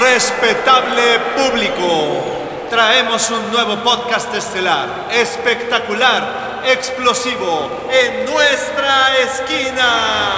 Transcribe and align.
Respetable 0.00 1.18
público, 1.36 2.68
traemos 2.70 3.30
un 3.30 3.52
nuevo 3.52 3.76
podcast 3.82 4.34
estelar, 4.34 5.08
espectacular, 5.12 6.62
explosivo, 6.66 7.70
en 7.90 8.24
nuestra 8.24 9.18
esquina. 9.18 10.32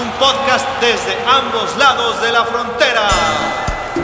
Un 0.00 0.10
podcast 0.12 0.66
desde 0.80 1.16
ambos 1.28 1.76
lados 1.78 2.20
de 2.20 2.32
la 2.32 2.44
frontera. 2.44 3.08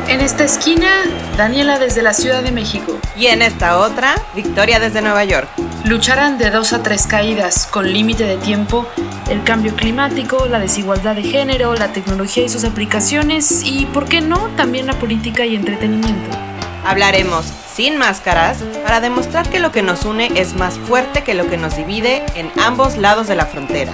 En 0.09 0.21
esta 0.21 0.45
esquina, 0.45 1.05
Daniela 1.37 1.79
desde 1.79 2.03
la 2.03 2.13
Ciudad 2.13 2.43
de 2.43 2.53
México. 2.53 2.99
Y 3.17 3.27
en 3.27 3.43
esta 3.43 3.79
otra, 3.79 4.15
Victoria 4.35 4.79
desde 4.79 5.03
Nueva 5.03 5.25
York. 5.25 5.49
Lucharán 5.87 6.37
de 6.37 6.51
dos 6.51 6.73
a 6.73 6.83
tres 6.83 7.07
caídas, 7.07 7.69
con 7.69 7.93
límite 7.93 8.25
de 8.25 8.39
tiempo, 8.39 8.89
el 9.31 9.45
cambio 9.45 9.77
climático, 9.77 10.47
la 10.47 10.59
desigualdad 10.59 11.15
de 11.15 11.23
género, 11.23 11.77
la 11.77 11.93
tecnología 11.93 12.45
y 12.45 12.49
sus 12.49 12.65
aplicaciones 12.65 13.63
y, 13.65 13.87
¿por 13.87 14.07
qué 14.07 14.21
no?, 14.21 14.49
también 14.57 14.89
la 14.89 14.99
política 14.99 15.47
y 15.47 15.55
entretenimiento. 15.55 16.37
Hablaremos 16.85 17.47
sin 17.73 17.99
máscaras 17.99 18.65
para 18.83 19.01
demostrar 19.01 19.49
que 19.49 19.61
lo 19.61 19.71
que 19.71 19.83
nos 19.83 20.05
une 20.05 20.33
es 20.35 20.55
más 20.55 20.77
fuerte 20.77 21.23
que 21.23 21.35
lo 21.35 21.49
que 21.49 21.57
nos 21.57 21.77
divide 21.77 22.25
en 22.35 22.51
ambos 22.61 22.97
lados 22.97 23.29
de 23.29 23.37
la 23.37 23.47
frontera. 23.47 23.93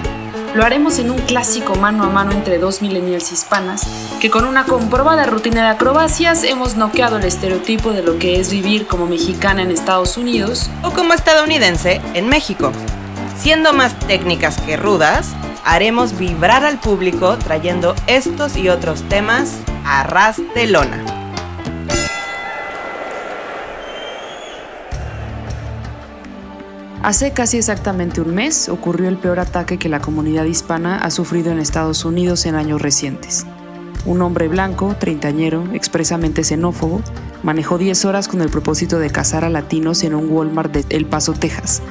Lo 0.55 0.63
haremos 0.63 0.99
en 0.99 1.09
un 1.09 1.17
clásico 1.17 1.73
mano 1.75 2.03
a 2.03 2.09
mano 2.09 2.31
entre 2.31 2.59
dos 2.59 2.83
millennials 2.83 3.31
hispanas, 3.31 3.87
que 4.21 4.29
con 4.29 4.45
una 4.45 4.65
comprobada 4.65 5.25
rutina 5.25 5.63
de 5.63 5.69
acrobacias 5.69 6.43
hemos 6.43 6.75
noqueado 6.75 7.17
el 7.17 7.25
estereotipo 7.25 7.91
de 7.91 8.03
lo 8.03 8.19
que 8.19 8.39
es 8.39 8.51
vivir 8.51 8.85
como 8.85 9.07
mexicana 9.07 9.63
en 9.63 9.71
Estados 9.71 10.15
Unidos 10.15 10.69
o 10.83 10.91
como 10.91 11.15
estadounidense 11.15 12.01
en 12.13 12.29
México. 12.29 12.71
Siendo 13.35 13.73
más 13.73 13.97
técnicas 14.01 14.61
que 14.61 14.77
rudas, 14.77 15.31
haremos 15.65 16.19
vibrar 16.19 16.63
al 16.63 16.79
público 16.79 17.35
trayendo 17.39 17.95
estos 18.05 18.55
y 18.55 18.69
otros 18.69 19.01
temas 19.09 19.57
a 19.85 20.03
ras 20.03 20.39
de 20.53 20.67
lona. 20.67 21.22
Hace 27.03 27.33
casi 27.33 27.57
exactamente 27.57 28.21
un 28.21 28.33
mes 28.33 28.69
ocurrió 28.69 29.09
el 29.09 29.17
peor 29.17 29.41
ataque 29.41 29.77
que 29.77 29.89
la 29.89 29.99
comunidad 29.99 30.45
hispana 30.45 30.99
ha 30.99 31.11
sufrido 31.11 31.51
en 31.51 31.59
Estados 31.59 32.05
Unidos 32.05 32.45
en 32.45 32.55
años 32.55 32.81
recientes. 32.81 33.45
Un 34.05 34.21
hombre 34.21 34.47
blanco, 34.47 34.95
treintañero, 34.97 35.65
expresamente 35.73 36.45
xenófobo, 36.45 37.01
manejó 37.43 37.77
10 37.77 38.05
horas 38.05 38.29
con 38.29 38.41
el 38.41 38.49
propósito 38.49 38.99
de 38.99 39.09
cazar 39.09 39.43
a 39.43 39.49
latinos 39.49 40.05
en 40.05 40.15
un 40.15 40.31
Walmart 40.31 40.71
de 40.71 40.85
El 40.95 41.05
Paso, 41.05 41.33
Texas, 41.33 41.81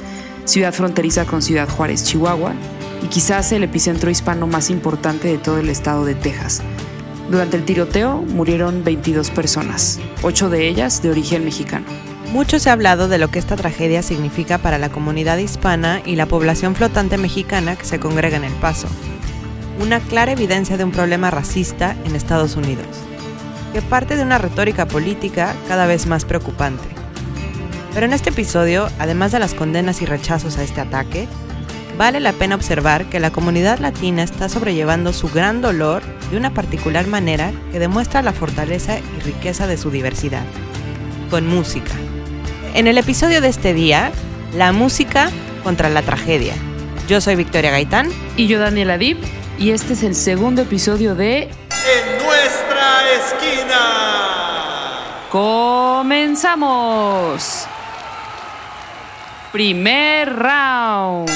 ciudad 0.45 0.73
fronteriza 0.73 1.25
con 1.25 1.43
Ciudad 1.43 1.69
Juárez, 1.69 2.05
Chihuahua, 2.05 2.53
y 3.03 3.05
quizás 3.05 3.51
el 3.51 3.63
epicentro 3.63 4.09
hispano 4.09 4.47
más 4.47 4.71
importante 4.71 5.27
de 5.27 5.37
todo 5.37 5.59
el 5.59 5.69
estado 5.69 6.05
de 6.05 6.15
Texas. 6.15 6.63
Durante 7.29 7.55
el 7.55 7.65
tiroteo 7.65 8.23
murieron 8.23 8.83
22 8.83 9.29
personas, 9.29 9.99
8 10.23 10.49
de 10.49 10.67
ellas 10.67 11.03
de 11.03 11.11
origen 11.11 11.45
mexicano. 11.45 12.12
Mucho 12.33 12.57
se 12.57 12.71
ha 12.71 12.73
hablado 12.73 13.09
de 13.09 13.19
lo 13.19 13.29
que 13.29 13.37
esta 13.37 13.55
tragedia 13.55 14.01
significa 14.01 14.57
para 14.57 14.79
la 14.79 14.89
comunidad 14.89 15.37
hispana 15.37 16.01
y 16.03 16.15
la 16.15 16.25
población 16.25 16.73
flotante 16.73 17.19
mexicana 17.19 17.75
que 17.75 17.85
se 17.85 17.99
congrega 17.99 18.37
en 18.37 18.43
El 18.43 18.53
Paso. 18.53 18.87
Una 19.79 19.99
clara 19.99 20.31
evidencia 20.31 20.75
de 20.75 20.83
un 20.83 20.89
problema 20.89 21.29
racista 21.29 21.95
en 22.05 22.15
Estados 22.15 22.55
Unidos, 22.55 22.87
que 23.71 23.83
parte 23.83 24.15
de 24.15 24.23
una 24.23 24.39
retórica 24.39 24.87
política 24.87 25.53
cada 25.67 25.85
vez 25.85 26.07
más 26.07 26.25
preocupante. 26.25 26.83
Pero 27.93 28.07
en 28.07 28.13
este 28.13 28.31
episodio, 28.31 28.89
además 28.97 29.31
de 29.31 29.37
las 29.37 29.53
condenas 29.53 30.01
y 30.01 30.07
rechazos 30.07 30.57
a 30.57 30.63
este 30.63 30.81
ataque, 30.81 31.27
vale 31.99 32.19
la 32.19 32.33
pena 32.33 32.55
observar 32.55 33.05
que 33.05 33.19
la 33.19 33.29
comunidad 33.29 33.77
latina 33.77 34.23
está 34.23 34.49
sobrellevando 34.49 35.13
su 35.13 35.29
gran 35.29 35.61
dolor 35.61 36.01
de 36.31 36.37
una 36.37 36.51
particular 36.51 37.05
manera 37.05 37.51
que 37.71 37.77
demuestra 37.77 38.23
la 38.23 38.33
fortaleza 38.33 38.97
y 38.97 39.19
riqueza 39.19 39.67
de 39.67 39.77
su 39.77 39.91
diversidad, 39.91 40.45
con 41.29 41.45
música. 41.45 41.93
En 42.75 42.87
el 42.87 42.97
episodio 42.97 43.39
de 43.39 43.49
este 43.49 43.75
día, 43.75 44.11
la 44.55 44.71
música 44.71 45.29
contra 45.63 45.89
la 45.89 46.01
tragedia. 46.01 46.55
Yo 47.07 47.21
soy 47.21 47.35
Victoria 47.35 47.69
Gaitán. 47.69 48.09
Y 48.35 48.47
yo 48.47 48.57
Daniela 48.57 48.97
Dip. 48.97 49.23
Y 49.59 49.69
este 49.69 49.93
es 49.93 50.01
el 50.01 50.15
segundo 50.15 50.63
episodio 50.63 51.13
de 51.13 51.43
En 51.43 51.51
nuestra 52.25 53.11
esquina. 53.13 53.77
¡Comenzamos! 55.29 56.87
Primer 59.51 60.35
round. 60.35 61.29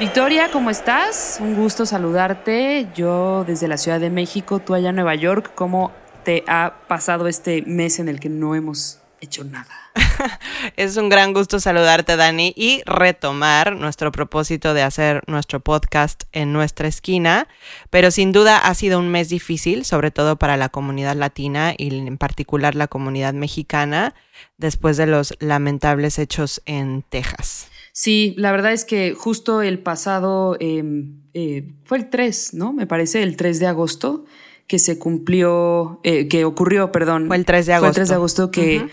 Victoria, 0.00 0.48
¿cómo 0.50 0.70
estás? 0.70 1.36
Un 1.42 1.56
gusto 1.56 1.84
saludarte. 1.84 2.86
Yo 2.94 3.44
desde 3.46 3.68
la 3.68 3.76
Ciudad 3.76 4.00
de 4.00 4.08
México, 4.08 4.60
tú 4.60 4.72
allá 4.72 4.88
en 4.88 4.96
Nueva 4.96 5.14
York. 5.14 5.52
¿Cómo 5.54 5.92
te 6.24 6.42
ha 6.48 6.72
pasado 6.88 7.28
este 7.28 7.60
mes 7.66 7.98
en 7.98 8.08
el 8.08 8.18
que 8.18 8.30
no 8.30 8.54
hemos 8.54 9.00
hecho 9.20 9.44
nada. 9.44 9.68
es 10.76 10.96
un 10.96 11.08
gran 11.08 11.32
gusto 11.32 11.60
saludarte, 11.60 12.16
Dani, 12.16 12.52
y 12.56 12.82
retomar 12.86 13.76
nuestro 13.76 14.12
propósito 14.12 14.74
de 14.74 14.82
hacer 14.82 15.22
nuestro 15.26 15.60
podcast 15.60 16.24
en 16.32 16.52
nuestra 16.52 16.88
esquina. 16.88 17.48
Pero 17.90 18.10
sin 18.10 18.32
duda 18.32 18.58
ha 18.58 18.74
sido 18.74 18.98
un 18.98 19.08
mes 19.08 19.28
difícil, 19.28 19.84
sobre 19.84 20.10
todo 20.10 20.36
para 20.36 20.56
la 20.56 20.68
comunidad 20.68 21.16
latina 21.16 21.74
y 21.76 21.96
en 21.96 22.18
particular 22.18 22.74
la 22.74 22.88
comunidad 22.88 23.34
mexicana, 23.34 24.14
después 24.58 24.96
de 24.96 25.06
los 25.06 25.34
lamentables 25.40 26.18
hechos 26.18 26.62
en 26.66 27.02
Texas. 27.02 27.68
Sí, 27.92 28.34
la 28.36 28.52
verdad 28.52 28.72
es 28.72 28.84
que 28.84 29.14
justo 29.14 29.62
el 29.62 29.78
pasado, 29.78 30.58
em, 30.60 31.22
eh, 31.32 31.72
fue 31.84 31.96
el 31.96 32.10
3, 32.10 32.52
¿no? 32.52 32.74
Me 32.74 32.86
parece, 32.86 33.22
el 33.22 33.36
3 33.36 33.58
de 33.58 33.66
agosto 33.66 34.26
que 34.66 34.78
se 34.78 34.98
cumplió, 34.98 36.00
eh, 36.02 36.28
que 36.28 36.44
ocurrió, 36.44 36.90
perdón. 36.92 37.26
Fue 37.28 37.36
el 37.36 37.44
3 37.44 37.66
de 37.66 37.72
agosto. 37.74 37.84
Fue 37.84 37.88
el 37.88 37.94
3 37.94 38.08
de 38.08 38.14
agosto 38.14 38.50
que, 38.50 38.86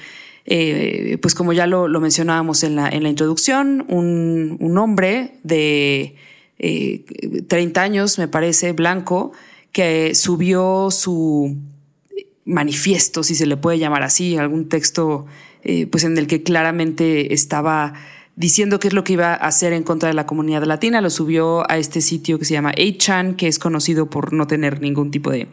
eh, 0.46 1.18
pues 1.22 1.34
como 1.36 1.54
ya 1.54 1.68
lo, 1.68 1.88
mencionábamos 2.00 2.64
en 2.64 2.76
la, 2.76 2.90
en 2.90 3.04
la 3.04 3.10
introducción, 3.10 3.86
un, 3.90 4.58
un 4.60 4.78
hombre 4.78 5.36
de 5.44 6.16
30 6.58 7.82
eh, 7.82 7.84
años, 7.84 8.20
me 8.20 8.28
parece, 8.28 8.74
blanco, 8.74 9.32
que 9.72 10.14
subió 10.14 10.90
su 10.92 11.58
manifiesto, 12.46 13.24
si 13.24 13.36
se 13.36 13.48
le 13.48 13.58
puede 13.58 13.80
llamar 13.80 14.04
así, 14.04 14.38
algún 14.38 14.70
texto, 14.70 15.26
pues 15.90 16.04
en 16.04 16.18
el 16.18 16.28
que 16.28 16.44
claramente 16.44 17.34
estaba 17.34 17.94
diciendo 18.36 18.80
qué 18.80 18.88
es 18.88 18.94
lo 18.94 19.04
que 19.04 19.14
iba 19.14 19.34
a 19.34 19.36
hacer 19.36 19.74
en 19.74 19.84
contra 19.84 20.10
de 20.10 20.16
la 20.16 20.26
comunidad 20.26 20.64
latina. 20.64 21.02
Lo 21.02 21.10
subió 21.10 21.70
a 21.70 21.78
este 21.78 22.02
sitio 22.02 22.40
que 22.40 22.46
se 22.46 22.54
llama 22.54 22.72
8chan, 22.74 23.36
que 23.36 23.48
es 23.48 23.60
conocido 23.60 24.10
por 24.10 24.34
no 24.34 24.48
tener 24.48 24.82
ningún 24.82 25.12
tipo 25.12 25.30
de, 25.30 25.48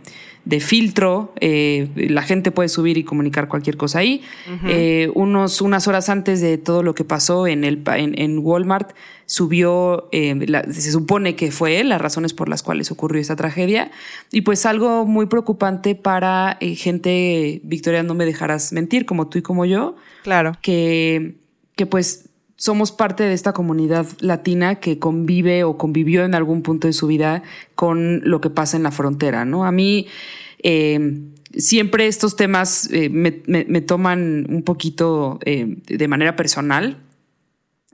filtro. 0.61 1.35
Eh, 1.41 1.91
la 1.95 2.23
gente 2.23 2.51
puede 2.51 2.71
subir 2.71 2.97
y 2.97 3.05
comunicar 3.05 3.49
cualquier 3.49 3.77
cosa 3.77 3.99
ahí. 3.99 4.23
Eh, 4.67 5.11
unos, 5.15 5.61
unas 5.61 5.87
horas 5.89 6.09
antes 6.09 6.41
de 6.41 6.57
todo 6.57 6.83
lo 6.83 6.95
que 6.95 7.05
pasó 7.05 7.47
en, 7.47 7.65
el, 7.65 7.83
en, 7.87 8.39
Walmart, 8.39 8.93
subió, 9.27 10.09
eh, 10.11 10.47
se 10.71 10.91
supone 10.91 11.37
que 11.37 11.53
fue 11.53 11.81
él, 11.81 11.91
las 11.91 12.01
razones 12.01 12.33
por 12.33 12.49
las 12.49 12.63
cuales 12.63 12.91
ocurrió 12.91 13.21
esta 13.21 13.37
tragedia. 13.37 13.91
Y 14.33 14.41
pues 14.41 14.65
algo 14.65 15.05
muy 15.05 15.27
preocupante 15.27 15.95
para 15.95 16.57
gente, 16.61 17.61
Victoria, 17.63 18.03
no 18.03 18.15
me 18.15 18.25
dejarás 18.25 18.73
mentir, 18.73 19.05
como 19.05 19.29
tú 19.29 19.37
y 19.37 19.43
como 19.43 19.67
yo. 19.67 19.97
Claro. 20.23 20.53
Que, 20.63 21.37
que 21.77 21.85
pues 21.85 22.30
somos 22.61 22.93
parte 22.93 23.23
de 23.23 23.33
esta 23.33 23.55
comunidad 23.55 24.07
latina 24.21 24.81
que 24.81 24.99
convive 24.99 25.65
o 25.65 25.79
convivió 25.79 26.27
en 26.27 26.35
algún 26.35 26.61
punto 26.61 26.89
de 26.89 26.93
su 26.93 27.07
vida 27.07 27.43
con 27.75 28.21
lo 28.23 28.43
que 28.43 28.51
pasa 28.51 28.77
en 28.77 28.83
la 28.83 28.91
frontera, 28.91 29.47
¿no? 29.47 29.65
A 29.65 29.73
mí 29.73 30.09
eh, 30.63 31.23
siempre 31.57 32.07
estos 32.07 32.37
temas 32.37 32.91
eh, 32.93 33.09
me, 33.09 33.81
toman 33.81 34.47
un 34.51 34.63
poquito 34.63 35.39
eh, 35.47 35.79
de 35.87 36.07
manera 36.07 36.37
personal. 36.37 36.99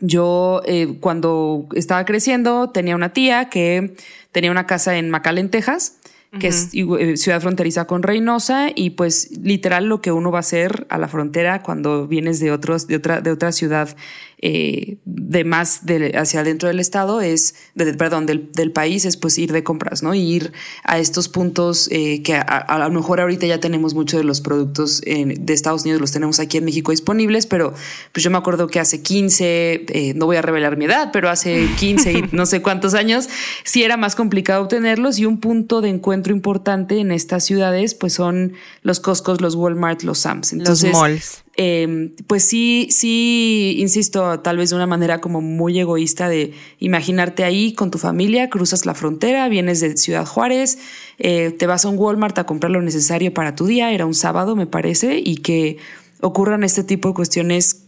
Yo 0.00 0.62
cuando 0.99 1.69
estaba 1.75 2.05
creciendo 2.05 2.71
tenía 2.71 2.97
una 2.97 3.12
tía 3.12 3.49
que 3.49 3.94
tenía 4.32 4.50
una 4.50 4.66
casa 4.66 4.99
en 4.99 5.10
McAllen, 5.10 5.49
Texas, 5.49 6.00
que 6.38 6.49
es 6.49 6.71
ciudad 7.15 7.41
fronteriza 7.41 7.87
con 7.87 8.03
Reynosa, 8.03 8.69
y 8.75 8.91
pues 8.91 9.31
literal 9.38 9.87
lo 9.87 10.02
que 10.02 10.12
uno 10.12 10.31
va 10.31 10.38
a 10.38 10.41
hacer 10.41 10.87
a 10.91 10.99
la 10.99 11.08
frontera 11.08 11.62
cuando 11.62 12.06
vienes 12.06 12.41
de 12.41 12.52
otros, 12.52 12.87
de 12.88 12.96
otra, 12.96 13.23
de 13.23 13.31
otra 13.31 13.52
ciudad 13.52 13.96
eh, 14.43 14.99
de 15.06 15.44
más 15.44 15.81
hacia 16.15 16.41
adentro 16.41 16.69
del 16.69 16.79
estado 16.79 17.23
es, 17.23 17.55
perdón, 17.97 18.27
del, 18.27 18.50
del, 18.53 18.71
país 18.71 19.06
es 19.06 19.17
pues 19.17 19.38
ir 19.38 19.50
de 19.50 19.65
compras, 19.65 20.03
¿no? 20.03 20.15
Y 20.15 20.21
ir 20.21 20.53
a 20.85 20.99
estos 20.99 21.29
puntos 21.29 21.88
eh, 21.91 22.23
que 22.23 22.35
a, 22.35 22.79
lo 22.79 22.91
mejor 22.91 23.21
ahorita 23.21 23.47
ya 23.47 23.61
tenemos 23.61 23.94
muchos 23.94 24.21
de 24.21 24.25
los 24.25 24.43
productos 24.43 25.00
de 25.00 25.53
Estados 25.53 25.83
Unidos, 25.83 26.03
los 26.03 26.12
tenemos 26.12 26.38
aquí 26.38 26.59
en 26.59 26.67
México 26.67 26.91
disponibles, 26.91 27.47
pero 27.47 27.73
pues 28.12 28.23
yo 28.23 28.31
me 28.31 28.37
acuerdo 28.37 28.67
que 28.69 28.79
hace 28.79 29.00
15, 29.00 29.87
eh, 29.88 30.12
no 30.15 30.27
voy 30.27 30.37
a 30.37 30.43
revelar 30.43 30.77
mi 30.77 30.85
edad, 30.85 31.11
pero 31.12 31.31
hace 31.31 31.67
15 31.79 32.12
y 32.12 32.25
no 32.32 32.44
sé 32.44 32.61
cuántos 32.61 32.93
años, 32.93 33.29
sí 33.65 33.85
era 33.85 33.97
más 33.97 34.15
complicado 34.15 34.62
obtenerlos 34.65 35.19
y 35.19 35.25
un 35.25 35.41
punto 35.41 35.81
de 35.81 35.89
encuentro 35.89 36.35
importante 36.35 36.99
en 36.99 37.11
estas 37.11 37.44
ciudades, 37.44 37.94
pues 37.94 38.12
son 38.12 38.53
los 38.82 39.00
Costcos, 39.00 39.41
los 39.41 39.55
Walmart, 39.55 40.03
los 40.03 40.19
Sams. 40.19 40.53
Entonces, 40.53 40.91
los 40.91 41.00
malls. 41.00 41.45
Em, 41.58 42.11
pues 42.26 42.44
sí, 42.44 42.88
sí, 42.91 43.76
insisto, 43.79 44.41
tal 44.41 44.58
vez 44.58 44.70
de 44.70 44.76
una 44.76 44.87
manera 44.87 45.23
como 45.23 45.41
muy 45.41 45.79
egoísta 45.79 46.29
de 46.29 46.53
imaginarte 46.81 47.44
ahí 47.44 47.73
con 47.73 47.91
tu 47.91 47.97
familia, 47.97 48.50
cruzas 48.50 48.85
la 48.85 48.93
frontera, 48.93 49.49
vienes 49.49 49.81
de 49.81 49.97
Ciudad 49.97 50.26
Juárez, 50.26 50.79
eh, 51.19 51.53
te 51.58 51.67
vas 51.67 51.87
a 51.87 51.88
un 51.88 51.99
Walmart 51.99 52.37
a 52.38 52.44
comprar 52.44 52.73
lo 52.73 52.82
necesario 52.82 53.32
para 53.32 53.55
tu 53.55 53.64
día, 53.64 53.91
era 53.91 54.05
un 54.05 54.12
sábado 54.12 54.55
me 54.55 54.67
parece, 54.67 55.23
y 55.25 55.37
que 55.37 55.79
ocurran 56.20 56.62
este 56.62 56.85
tipo 56.85 57.08
de 57.08 57.14
cuestiones 57.14 57.85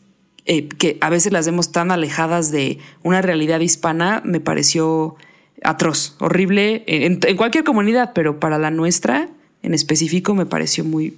eh, 0.47 0.67
que 0.67 0.97
a 1.03 1.11
veces 1.11 1.31
las 1.31 1.45
vemos 1.45 1.71
tan 1.71 1.91
alejadas 1.91 2.51
de 2.51 2.79
una 3.03 3.21
realidad 3.21 3.61
hispana, 3.61 4.23
me 4.25 4.41
pareció 4.41 5.17
atroz, 5.63 6.17
horrible 6.21 6.85
en, 6.87 7.21
en 7.23 7.37
cualquier 7.37 7.65
comunidad, 7.65 8.13
pero 8.15 8.41
para 8.41 8.57
la 8.57 8.71
nuestra 8.71 9.29
en 9.63 9.75
específico 9.75 10.35
me 10.35 10.47
pareció 10.47 10.85
muy, 10.85 11.15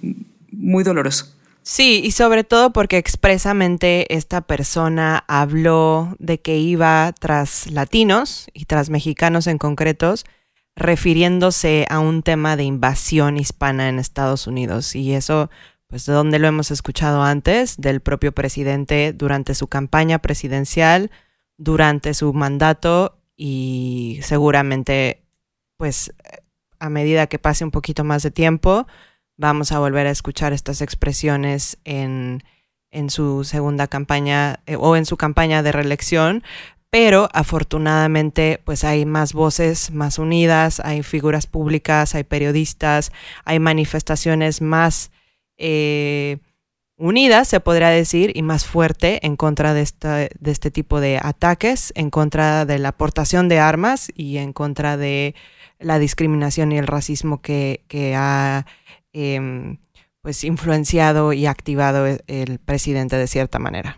muy 0.51 0.83
doloroso. 0.83 1.40
Sí, 1.63 2.01
y 2.03 2.11
sobre 2.11 2.43
todo 2.43 2.73
porque 2.73 2.97
expresamente 2.97 4.15
esta 4.15 4.41
persona 4.41 5.23
habló 5.27 6.15
de 6.17 6.39
que 6.41 6.57
iba 6.57 7.13
tras 7.19 7.69
latinos 7.71 8.47
y 8.53 8.65
tras 8.65 8.89
mexicanos 8.89 9.45
en 9.45 9.59
concretos, 9.59 10.25
refiriéndose 10.75 11.85
a 11.89 11.99
un 11.99 12.23
tema 12.23 12.55
de 12.55 12.63
invasión 12.63 13.37
hispana 13.37 13.89
en 13.89 13.99
Estados 13.99 14.47
Unidos. 14.47 14.95
Y 14.95 15.13
eso, 15.13 15.51
pues, 15.85 16.07
¿de 16.07 16.13
dónde 16.13 16.39
lo 16.39 16.47
hemos 16.47 16.71
escuchado 16.71 17.21
antes? 17.21 17.77
Del 17.77 18.01
propio 18.01 18.31
presidente 18.31 19.13
durante 19.13 19.53
su 19.53 19.67
campaña 19.67 20.19
presidencial, 20.19 21.11
durante 21.57 22.15
su 22.15 22.33
mandato 22.33 23.19
y 23.35 24.19
seguramente, 24.23 25.23
pues, 25.77 26.11
a 26.79 26.89
medida 26.89 27.27
que 27.27 27.37
pase 27.37 27.63
un 27.63 27.71
poquito 27.71 28.03
más 28.03 28.23
de 28.23 28.31
tiempo, 28.31 28.87
vamos 29.41 29.71
a 29.71 29.79
volver 29.79 30.07
a 30.07 30.11
escuchar 30.11 30.53
estas 30.53 30.81
expresiones 30.81 31.77
en, 31.83 32.43
en 32.91 33.09
su 33.09 33.43
segunda 33.43 33.87
campaña 33.87 34.59
eh, 34.67 34.77
o 34.77 34.95
en 34.95 35.05
su 35.05 35.17
campaña 35.17 35.63
de 35.63 35.71
reelección, 35.71 36.43
pero 36.91 37.27
afortunadamente 37.33 38.61
pues 38.63 38.83
hay 38.83 39.05
más 39.05 39.33
voces 39.33 39.91
más 39.91 40.19
unidas, 40.19 40.79
hay 40.79 41.01
figuras 41.01 41.47
públicas, 41.47 42.13
hay 42.13 42.23
periodistas, 42.23 43.11
hay 43.43 43.59
manifestaciones 43.59 44.61
más 44.61 45.11
eh, 45.57 46.37
unidas, 46.97 47.47
se 47.47 47.59
podría 47.59 47.89
decir, 47.89 48.31
y 48.35 48.43
más 48.43 48.65
fuerte 48.65 49.25
en 49.25 49.37
contra 49.37 49.73
de, 49.73 49.81
esta, 49.81 50.17
de 50.17 50.51
este 50.51 50.69
tipo 50.69 50.99
de 50.99 51.19
ataques, 51.19 51.91
en 51.95 52.11
contra 52.11 52.65
de 52.65 52.77
la 52.77 52.89
aportación 52.89 53.49
de 53.49 53.59
armas 53.59 54.11
y 54.15 54.37
en 54.37 54.53
contra 54.53 54.97
de 54.97 55.33
la 55.79 55.97
discriminación 55.97 56.71
y 56.71 56.77
el 56.77 56.85
racismo 56.85 57.41
que, 57.41 57.83
que 57.87 58.13
ha 58.15 58.67
Em, 59.13 59.77
pues 60.21 60.43
influenciado 60.43 61.33
y 61.33 61.45
activado 61.47 62.07
e, 62.07 62.21
el 62.27 62.59
presidente 62.59 63.15
de 63.15 63.27
cierta 63.27 63.59
manera. 63.59 63.97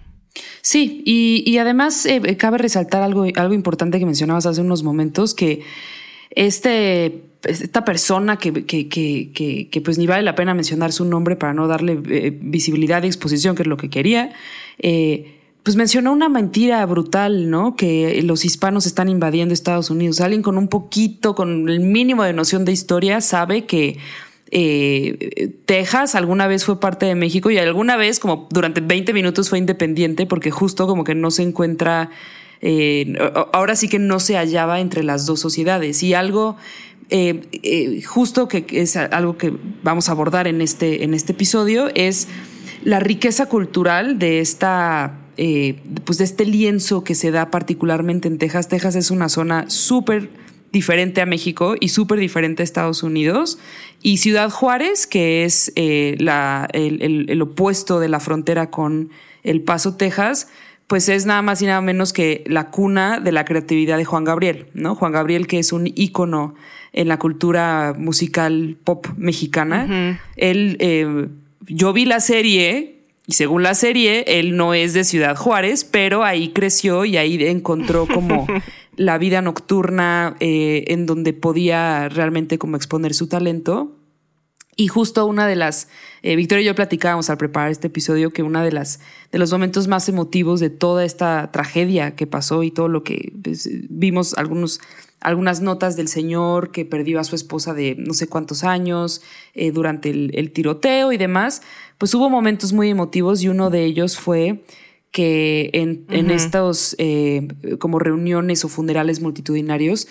Sí, 0.62 1.04
y, 1.06 1.58
además 1.58 2.06
eh, 2.06 2.22
eh, 2.24 2.38
cabe 2.38 2.58
resaltar 2.58 3.04
algo, 3.04 3.26
algo 3.36 3.54
importante 3.54 4.00
que 4.00 4.06
mencionabas 4.06 4.46
hace 4.46 4.62
unos 4.62 4.82
momentos, 4.82 5.36
que 5.36 5.62
este, 6.32 7.26
esta 7.44 7.86
persona 7.86 8.38
que, 8.38 8.66
que, 8.66 8.88
que, 8.88 9.70
que, 9.70 9.82
pues 9.82 10.00
ni 10.00 10.08
vale 10.08 10.24
la 10.24 10.34
pena 10.34 10.56
mencionar 10.56 10.92
su 10.92 11.06
nombre 11.06 11.36
para 11.36 11.54
no 11.54 11.68
darle 11.68 12.00
eh, 12.10 12.36
visibilidad 12.42 13.04
y 13.04 13.08
exposición, 13.08 13.56
que 13.56 13.62
es 13.62 13.68
lo 13.68 13.78
que 13.78 13.90
quería, 13.92 14.34
pues 15.62 15.76
mencionó 15.76 16.12
una 16.12 16.30
mentira 16.30 16.84
brutal, 16.86 17.50
¿no? 17.50 17.76
Que 17.76 18.22
los 18.24 18.44
hispanos 18.44 18.86
están 18.86 19.08
invadiendo 19.08 19.54
Estados 19.54 19.90
Unidos. 19.92 20.20
Alguien 20.20 20.42
con 20.42 20.58
un 20.58 20.68
poquito, 20.68 21.36
con 21.36 21.70
el 21.70 21.80
mínimo 21.80 22.24
de 22.24 22.34
noción 22.34 22.66
de 22.66 22.72
historia, 22.72 23.22
sabe 23.22 23.66
que 23.66 23.98
eh, 24.56 25.52
Texas 25.66 26.14
alguna 26.14 26.46
vez 26.46 26.64
fue 26.64 26.80
parte 26.80 27.08
de 27.08 27.16
México 27.16 27.50
y 27.50 27.58
alguna 27.58 27.98
vez, 27.98 28.20
como 28.20 28.48
durante 28.52 28.82
20 28.82 29.12
minutos, 29.12 29.50
fue 29.50 29.58
independiente 29.58 30.28
porque 30.28 30.52
justo 30.52 30.86
como 30.86 31.04
que 31.04 31.16
no 31.16 31.32
se 31.32 31.42
encuentra, 31.42 32.12
eh, 32.62 33.16
ahora 33.52 33.76
sí 33.76 33.90
que 33.90 33.98
no 33.98 34.20
se 34.20 34.36
hallaba 34.36 34.80
entre 34.80 35.02
las 35.02 35.26
dos 35.26 35.40
sociedades. 35.40 36.04
Y 36.04 36.14
algo 36.14 36.56
eh, 37.10 38.04
justo 38.06 38.48
que 38.48 38.64
es 38.70 38.96
algo 38.96 39.40
que 39.40 39.52
vamos 39.82 40.08
a 40.08 40.12
abordar 40.12 40.46
en 40.48 40.62
este, 40.62 41.04
en 41.04 41.16
este 41.16 41.32
episodio 41.32 41.90
es 41.96 42.28
la 42.84 43.00
riqueza 43.00 43.48
cultural 43.48 44.20
de 44.20 44.40
esta 44.40 45.18
pues 46.06 46.20
de 46.20 46.26
este 46.26 46.46
lienzo 46.46 47.04
que 47.04 47.16
se 47.16 47.32
da 47.32 47.50
particularmente 47.50 48.28
en 48.28 48.38
Texas. 48.38 48.68
Texas 48.68 48.96
es 48.96 49.10
una 49.10 49.30
zona 49.30 49.68
súper 49.68 50.30
diferente 50.74 51.22
a 51.22 51.26
México 51.26 51.76
y 51.80 51.90
súper 51.90 52.20
diferente 52.20 52.64
a 52.64 52.66
Estados 52.66 53.04
Unidos. 53.04 53.60
Y 54.02 54.18
Ciudad 54.18 54.50
Juárez, 54.50 55.08
que 55.08 55.46
es 55.46 55.72
eh, 55.76 56.16
la, 56.20 56.68
el, 56.74 57.42
opuesto 57.42 58.00
de 58.00 58.10
la 58.10 58.20
frontera 58.20 58.72
con 58.72 59.12
El 59.44 59.62
Paso, 59.62 59.96
Texas, 59.96 60.50
pues 60.88 61.08
es 61.08 61.26
nada 61.26 61.44
más 61.44 61.62
y 61.62 61.68
nada 61.68 61.80
menos 61.80 62.12
que 62.12 62.44
la 62.48 62.72
cuna 62.72 63.20
de 63.20 63.32
la 63.32 63.46
creatividad 63.46 63.98
de 63.98 64.04
Juan 64.04 64.26
Gabriel, 64.26 64.66
¿no? 64.74 64.96
Juan 64.96 65.12
Gabriel, 65.14 65.48
que 65.48 65.60
es 65.60 65.72
un 65.72 65.88
ícono 65.88 66.56
en 66.92 67.08
la 67.08 67.18
cultura 67.18 67.94
musical 67.98 68.76
pop 68.84 69.08
mexicana. 69.16 70.20
Él, 70.36 70.78
eh, 70.80 71.28
yo 71.68 71.94
vi 71.94 72.06
la 72.06 72.20
serie 72.20 72.94
y 73.26 73.34
según 73.34 73.64
la 73.64 73.74
serie, 73.74 74.26
él 74.28 74.58
no 74.58 74.74
es 74.74 74.94
de 74.94 75.06
Ciudad 75.06 75.38
Juárez, 75.38 75.86
pero 75.86 76.24
ahí 76.24 76.50
creció 76.50 77.06
y 77.06 77.16
ahí 77.16 77.42
encontró 77.46 78.06
como 78.06 78.48
la 78.96 79.18
vida 79.18 79.42
nocturna 79.42 80.36
eh, 80.40 80.86
en 80.88 81.06
donde 81.06 81.34
podía 81.34 82.10
realmente 82.10 82.58
como 82.58 82.78
exponer 82.78 83.14
su 83.14 83.28
talento. 83.28 83.98
Y 84.76 84.88
justo 84.88 85.26
una 85.28 85.46
de 85.46 85.56
las, 85.56 85.88
eh, 86.24 86.36
Victoria 86.36 86.64
y 86.64 86.66
yo 86.66 86.76
platicábamos 86.76 87.30
al 87.30 87.38
preparar 87.38 87.70
este 87.70 87.88
episodio 87.88 88.32
que 88.32 88.42
una 88.42 88.64
de 88.64 88.72
las 88.72 89.02
de 89.32 89.38
los 89.38 89.52
momentos 89.52 89.88
más 89.88 90.10
emotivos 90.10 90.60
de 90.60 90.72
toda 90.72 91.06
esta 91.06 91.52
tragedia 91.52 92.16
que 92.16 92.26
pasó 92.26 92.64
y 92.64 92.72
todo 92.72 92.88
lo 92.88 93.04
que 93.04 93.34
pues, 93.44 93.70
vimos 93.90 94.34
algunos 94.34 94.80
algunas 95.24 95.62
notas 95.62 95.96
del 95.96 96.08
señor 96.08 96.72
que 96.72 96.86
perdió 96.86 97.20
a 97.20 97.24
su 97.24 97.36
esposa 97.36 97.74
de 97.74 97.96
no 97.98 98.14
sé 98.14 98.28
cuántos 98.28 98.64
años 98.64 99.22
eh, 99.54 99.72
durante 99.72 100.10
el, 100.10 100.52
tiroteo 100.52 101.12
y 101.12 101.18
demás, 101.18 101.62
pues 101.98 102.14
hubo 102.14 102.30
momentos 102.30 102.74
muy 102.74 102.90
emotivos 102.90 103.42
y 103.42 103.48
uno 103.48 103.70
de 103.70 103.86
ellos 103.86 104.18
fue 104.18 104.66
que 105.14 105.70
en, 105.74 106.08
eh, 106.10 107.48
como 107.78 108.00
reuniones 108.00 108.66
o 108.66 108.68
funerales 108.68 109.22
multitudinarios, 109.22 110.08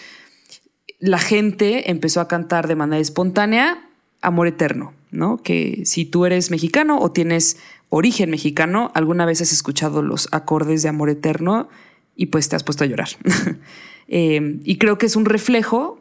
la 1.01 1.19
gente 1.19 1.91
empezó 1.91 2.21
a 2.21 2.29
cantar 2.29 2.69
de 2.69 2.77
manera 2.77 3.01
espontánea 3.01 3.91
Amor 4.21 4.47
Eterno, 4.47 4.95
¿no? 5.11 5.43
Que 5.43 5.83
si 5.85 6.05
tú 6.05 6.25
eres 6.25 6.53
mexicano 6.53 7.01
o 7.01 7.11
tienes 7.11 7.59
origen 7.89 8.31
mexicano, 8.31 8.93
alguna 8.95 9.27
vez 9.27 9.41
has 9.43 9.53
escuchado 9.53 10.03
los 10.03 10.29
acordes 10.31 10.85
de 10.85 10.91
Amor 10.91 11.11
Eterno 11.11 11.69
y 12.15 12.27
pues 12.27 12.49
te 12.49 12.55
has 12.55 12.63
puesto 12.63 12.85
a 12.85 12.87
llorar. 12.87 13.09
Eh, 14.15 14.59
y 14.65 14.77
creo 14.77 14.99
que 14.99 15.07
es 15.07 15.17
un 15.17 15.25
reflejo 15.25 15.99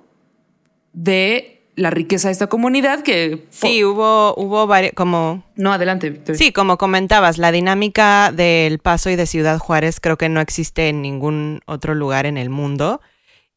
de 0.91 1.60
la 1.81 1.89
riqueza 1.89 2.27
de 2.27 2.33
esta 2.33 2.47
comunidad 2.47 3.01
que... 3.01 3.45
Sí, 3.49 3.83
hubo, 3.83 4.33
hubo 4.35 4.67
varios, 4.67 4.93
como... 4.93 5.43
No, 5.55 5.73
adelante. 5.73 6.21
Sí, 6.33 6.51
como 6.51 6.77
comentabas, 6.77 7.37
la 7.37 7.51
dinámica 7.51 8.31
del 8.31 8.79
Paso 8.79 9.09
y 9.09 9.15
de 9.15 9.25
Ciudad 9.25 9.59
Juárez 9.59 9.99
creo 9.99 10.17
que 10.17 10.29
no 10.29 10.41
existe 10.41 10.89
en 10.89 11.01
ningún 11.01 11.61
otro 11.65 11.95
lugar 11.95 12.25
en 12.25 12.37
el 12.37 12.49
mundo 12.49 13.01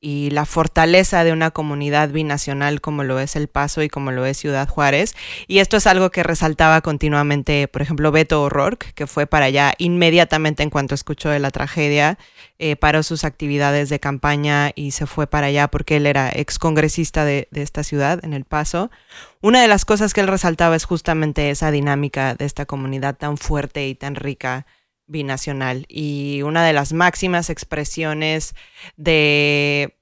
y 0.04 0.28
la 0.28 0.44
fortaleza 0.44 1.24
de 1.24 1.32
una 1.32 1.50
comunidad 1.50 2.10
binacional 2.10 2.82
como 2.82 3.04
lo 3.04 3.18
es 3.20 3.36
El 3.36 3.48
Paso 3.48 3.82
y 3.82 3.88
como 3.88 4.12
lo 4.12 4.26
es 4.26 4.36
Ciudad 4.36 4.68
Juárez. 4.68 5.14
Y 5.46 5.60
esto 5.60 5.78
es 5.78 5.86
algo 5.86 6.10
que 6.10 6.22
resaltaba 6.22 6.82
continuamente, 6.82 7.68
por 7.68 7.80
ejemplo, 7.80 8.12
Beto 8.12 8.42
O'Rourke, 8.42 8.92
que 8.94 9.06
fue 9.06 9.26
para 9.26 9.46
allá 9.46 9.72
inmediatamente 9.78 10.62
en 10.62 10.68
cuanto 10.68 10.94
escuchó 10.94 11.30
de 11.30 11.38
la 11.38 11.50
tragedia, 11.50 12.18
eh, 12.58 12.76
paró 12.76 13.02
sus 13.02 13.24
actividades 13.24 13.88
de 13.88 13.98
campaña 13.98 14.72
y 14.74 14.90
se 14.90 15.06
fue 15.06 15.26
para 15.26 15.46
allá 15.46 15.68
porque 15.68 15.96
él 15.96 16.04
era 16.04 16.30
excongresista 16.30 17.24
de, 17.24 17.48
de 17.50 17.62
esta 17.62 17.82
ciudad, 17.82 18.22
en 18.22 18.34
El 18.34 18.44
Paso. 18.44 18.90
Una 19.40 19.62
de 19.62 19.68
las 19.68 19.86
cosas 19.86 20.12
que 20.12 20.20
él 20.20 20.28
resaltaba 20.28 20.76
es 20.76 20.84
justamente 20.84 21.48
esa 21.48 21.70
dinámica 21.70 22.34
de 22.34 22.44
esta 22.44 22.66
comunidad 22.66 23.16
tan 23.16 23.38
fuerte 23.38 23.88
y 23.88 23.94
tan 23.94 24.16
rica 24.16 24.66
binacional. 25.06 25.86
Y 25.88 26.42
una 26.42 26.64
de 26.64 26.72
las 26.72 26.92
máximas 26.92 27.50
expresiones 27.50 28.54
de 28.96 29.96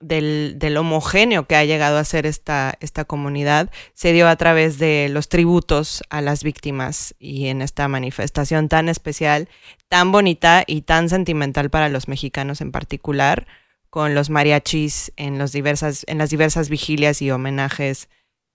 del, 0.00 0.76
homogéneo 0.78 1.46
que 1.46 1.56
ha 1.56 1.64
llegado 1.64 1.98
a 1.98 2.04
ser 2.04 2.26
esta, 2.26 2.74
esta 2.80 3.04
comunidad 3.04 3.70
se 3.94 4.12
dio 4.12 4.28
a 4.28 4.36
través 4.36 4.78
de 4.78 5.08
los 5.10 5.28
tributos 5.28 6.02
a 6.08 6.22
las 6.22 6.42
víctimas 6.42 7.14
y 7.18 7.48
en 7.48 7.60
esta 7.60 7.86
manifestación 7.86 8.68
tan 8.68 8.88
especial, 8.88 9.48
tan 9.88 10.10
bonita 10.10 10.64
y 10.66 10.82
tan 10.82 11.08
sentimental 11.08 11.70
para 11.70 11.88
los 11.88 12.08
mexicanos 12.08 12.60
en 12.60 12.72
particular, 12.72 13.46
con 13.90 14.14
los 14.14 14.30
mariachis 14.30 15.12
en, 15.16 15.38
los 15.38 15.52
diversas, 15.52 16.04
en 16.08 16.18
las 16.18 16.30
diversas 16.30 16.68
vigilias 16.68 17.20
y 17.20 17.30
homenajes 17.30 18.08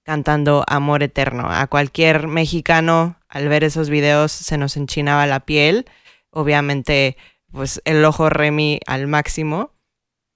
cantando 0.05 0.63
Amor 0.67 1.03
Eterno. 1.03 1.51
A 1.51 1.67
cualquier 1.67 2.27
mexicano 2.27 3.17
al 3.27 3.49
ver 3.49 3.65
esos 3.65 3.89
videos 3.89 4.31
se 4.31 4.57
nos 4.57 4.77
enchinaba 4.77 5.25
la 5.25 5.41
piel, 5.41 5.85
obviamente 6.29 7.17
pues 7.51 7.81
el 7.85 8.05
ojo 8.05 8.29
Remy 8.29 8.79
al 8.85 9.07
máximo, 9.07 9.71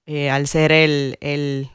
eh, 0.06 0.30
al 0.30 0.48
ser 0.48 0.72
el, 0.72 1.16
el, 1.20 1.70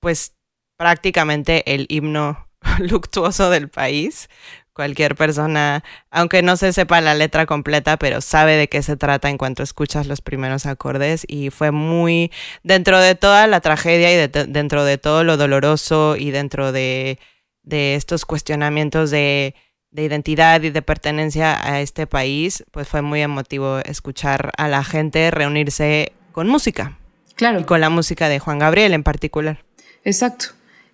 pues 0.00 0.34
prácticamente 0.78 1.74
el 1.74 1.86
himno 1.88 2.48
luctuoso 2.78 3.50
del 3.50 3.68
país. 3.68 4.28
Cualquier 4.74 5.16
persona, 5.16 5.84
aunque 6.10 6.40
no 6.40 6.56
se 6.56 6.72
sepa 6.72 7.02
la 7.02 7.14
letra 7.14 7.44
completa, 7.44 7.98
pero 7.98 8.22
sabe 8.22 8.56
de 8.56 8.68
qué 8.68 8.82
se 8.82 8.96
trata 8.96 9.28
en 9.28 9.36
cuanto 9.36 9.62
escuchas 9.62 10.06
los 10.06 10.22
primeros 10.22 10.64
acordes 10.64 11.26
y 11.28 11.50
fue 11.50 11.72
muy 11.72 12.32
dentro 12.62 12.98
de 12.98 13.14
toda 13.14 13.46
la 13.48 13.60
tragedia 13.60 14.10
y 14.12 14.28
dentro 14.28 14.84
de 14.84 14.96
todo 14.96 15.24
lo 15.24 15.36
doloroso 15.36 16.16
y 16.16 16.30
dentro 16.30 16.72
de, 16.72 17.18
estos 17.70 18.24
cuestionamientos 18.24 19.10
de, 19.10 19.54
de 19.90 20.04
identidad 20.04 20.62
y 20.62 20.70
de 20.70 20.82
pertenencia 20.82 21.58
a 21.66 21.80
este 21.80 22.06
país, 22.06 22.64
pues 22.70 22.88
fue 22.88 23.02
muy 23.02 23.20
emotivo 23.20 23.78
escuchar 23.78 24.50
a 24.56 24.68
la 24.68 24.82
gente 24.82 25.30
reunirse 25.30 26.12
con 26.32 26.48
música. 26.48 26.98
Claro. 27.36 27.60
Y 27.60 27.64
con 27.64 27.80
la 27.80 27.90
música 27.90 28.28
de 28.28 28.38
Juan 28.38 28.58
Gabriel 28.58 28.94
en 28.94 29.02
particular. 29.02 29.64
Exacto. 30.04 30.46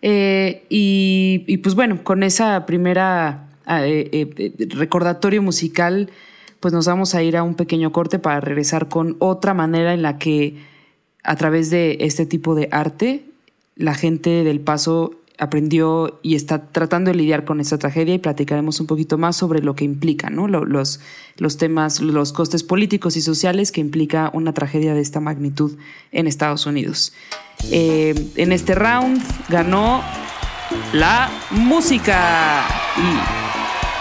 Eh, 0.02 0.64
y, 0.68 1.56
pues 1.58 1.74
bueno, 1.74 2.02
con 2.04 2.22
esa 2.22 2.66
primera 2.66 3.48
ah, 3.66 3.86
eh, 3.86 4.08
eh, 4.12 4.52
recordatorio 4.70 5.42
musical, 5.42 6.10
pues 6.60 6.74
nos 6.74 6.86
vamos 6.86 7.14
a 7.14 7.22
ir 7.22 7.36
a 7.36 7.42
un 7.42 7.54
pequeño 7.54 7.92
corte 7.92 8.18
para 8.18 8.40
regresar 8.40 8.88
con 8.88 9.16
otra 9.18 9.54
manera 9.54 9.94
en 9.94 10.02
la 10.02 10.18
que 10.18 10.56
a 11.24 11.36
través 11.36 11.70
de 11.70 11.98
este 12.00 12.26
tipo 12.26 12.54
de 12.54 12.68
arte, 12.70 13.24
la 13.76 13.94
gente 13.94 14.44
del 14.44 14.60
paso 14.60 15.14
aprendió 15.38 16.18
y 16.22 16.34
está 16.34 16.66
tratando 16.66 17.10
de 17.10 17.16
lidiar 17.16 17.44
con 17.44 17.60
esta 17.60 17.78
tragedia 17.78 18.14
y 18.14 18.18
platicaremos 18.18 18.80
un 18.80 18.86
poquito 18.86 19.18
más 19.18 19.36
sobre 19.36 19.62
lo 19.62 19.74
que 19.74 19.84
implica, 19.84 20.30
¿no? 20.30 20.48
Los, 20.48 21.00
los 21.36 21.56
temas, 21.56 22.00
los 22.00 22.32
costes 22.32 22.64
políticos 22.64 23.16
y 23.16 23.22
sociales 23.22 23.72
que 23.72 23.80
implica 23.80 24.30
una 24.34 24.52
tragedia 24.52 24.94
de 24.94 25.00
esta 25.00 25.20
magnitud 25.20 25.76
en 26.10 26.26
Estados 26.26 26.66
Unidos. 26.66 27.12
Eh, 27.70 28.14
en 28.36 28.52
este 28.52 28.74
round 28.74 29.22
ganó 29.48 30.02
la 30.92 31.30
música 31.50 32.64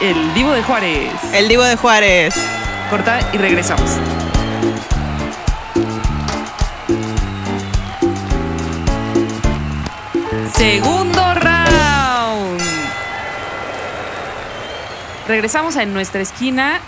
y 0.01 0.05
el 0.05 0.33
Divo 0.33 0.51
de 0.51 0.63
Juárez. 0.63 1.11
El 1.33 1.47
Divo 1.47 1.63
de 1.63 1.75
Juárez. 1.75 2.33
Corta 2.89 3.19
y 3.33 3.37
regresamos. 3.37 3.97
Segundo 10.57 11.21
round. 11.35 12.61
Regresamos 15.27 15.77
a 15.77 15.85
nuestra 15.85 16.21
esquina. 16.21 16.79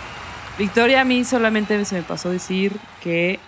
Victoria, 0.58 1.02
a 1.02 1.04
mí 1.04 1.24
solamente 1.24 1.84
se 1.84 1.94
me 1.94 2.02
pasó 2.02 2.30
decir 2.30 2.72
que 3.02 3.38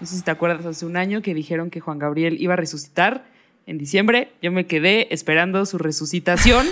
no 0.00 0.06
sé 0.06 0.16
si 0.16 0.22
te 0.22 0.30
acuerdas, 0.30 0.64
hace 0.66 0.86
un 0.86 0.96
año 0.96 1.22
que 1.22 1.34
dijeron 1.34 1.70
que 1.70 1.80
Juan 1.80 1.98
Gabriel 1.98 2.36
iba 2.40 2.52
a 2.52 2.56
resucitar 2.56 3.24
en 3.66 3.78
diciembre. 3.78 4.28
Yo 4.42 4.52
me 4.52 4.66
quedé 4.66 5.12
esperando 5.12 5.64
su 5.66 5.78
resucitación. 5.78 6.66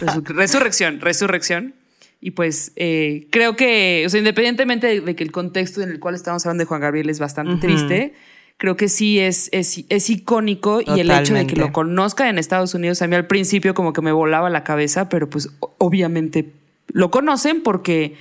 resurrección, 0.24 1.00
resurrección. 1.00 1.74
Y 2.20 2.32
pues 2.32 2.72
eh, 2.76 3.26
creo 3.30 3.56
que, 3.56 4.04
o 4.06 4.08
sea, 4.08 4.18
independientemente 4.18 5.00
de, 5.00 5.16
que 5.16 5.24
el 5.24 5.32
contexto 5.32 5.82
en 5.82 5.90
el 5.90 5.98
cual 5.98 6.14
estamos 6.14 6.44
hablando 6.46 6.62
de 6.62 6.66
Juan 6.66 6.80
Gabriel 6.80 7.10
es 7.10 7.18
bastante 7.18 7.56
triste, 7.56 8.14
creo 8.56 8.76
que 8.76 8.88
sí 8.88 9.18
es, 9.18 9.48
es, 9.52 10.10
icónico 10.10 10.80
y 10.80 11.00
el 11.00 11.10
hecho 11.10 11.34
de 11.34 11.46
que 11.46 11.56
lo 11.56 11.72
conozca 11.72 12.28
en 12.28 12.38
Estados 12.38 12.74
Unidos, 12.74 13.02
a 13.02 13.06
mí 13.06 13.16
al 13.16 13.26
principio 13.26 13.74
como 13.74 13.92
que 13.92 14.02
me 14.02 14.12
volaba 14.12 14.50
la 14.50 14.62
cabeza, 14.64 15.08
pero 15.08 15.28
pues 15.28 15.50
obviamente 15.78 16.52
lo 16.88 17.10
conocen 17.10 17.62
porque 17.62 18.14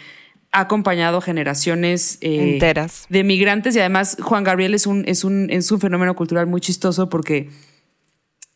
ha 0.51 0.61
acompañado 0.61 1.21
generaciones 1.21 2.17
eh, 2.21 2.53
enteras. 2.53 3.05
de 3.09 3.23
migrantes 3.23 3.75
y 3.75 3.79
además 3.79 4.17
Juan 4.21 4.43
Gabriel 4.43 4.73
es 4.73 4.85
un, 4.85 5.03
es, 5.07 5.23
un, 5.23 5.49
es 5.49 5.71
un 5.71 5.79
fenómeno 5.79 6.15
cultural 6.15 6.47
muy 6.47 6.59
chistoso 6.59 7.09
porque 7.09 7.49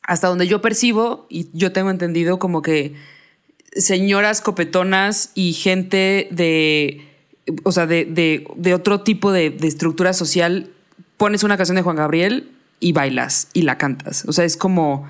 hasta 0.01 0.27
donde 0.27 0.47
yo 0.47 0.61
percibo 0.61 1.25
y 1.29 1.49
yo 1.53 1.71
tengo 1.71 1.89
entendido 1.89 2.37
como 2.37 2.61
que 2.61 2.95
señoras 3.75 4.41
copetonas 4.41 5.31
y 5.35 5.53
gente 5.53 6.27
de, 6.31 7.01
o 7.63 7.71
sea, 7.71 7.85
de, 7.85 8.05
de, 8.05 8.47
de 8.55 8.73
otro 8.73 9.01
tipo 9.01 9.31
de, 9.31 9.49
de 9.49 9.67
estructura 9.67 10.13
social, 10.13 10.71
pones 11.17 11.43
una 11.43 11.57
canción 11.57 11.75
de 11.75 11.81
Juan 11.81 11.95
Gabriel 11.95 12.51
y 12.79 12.91
bailas 12.91 13.49
y 13.53 13.63
la 13.63 13.77
cantas. 13.77 14.25
O 14.27 14.33
sea, 14.33 14.45
es 14.45 14.57
como 14.57 15.05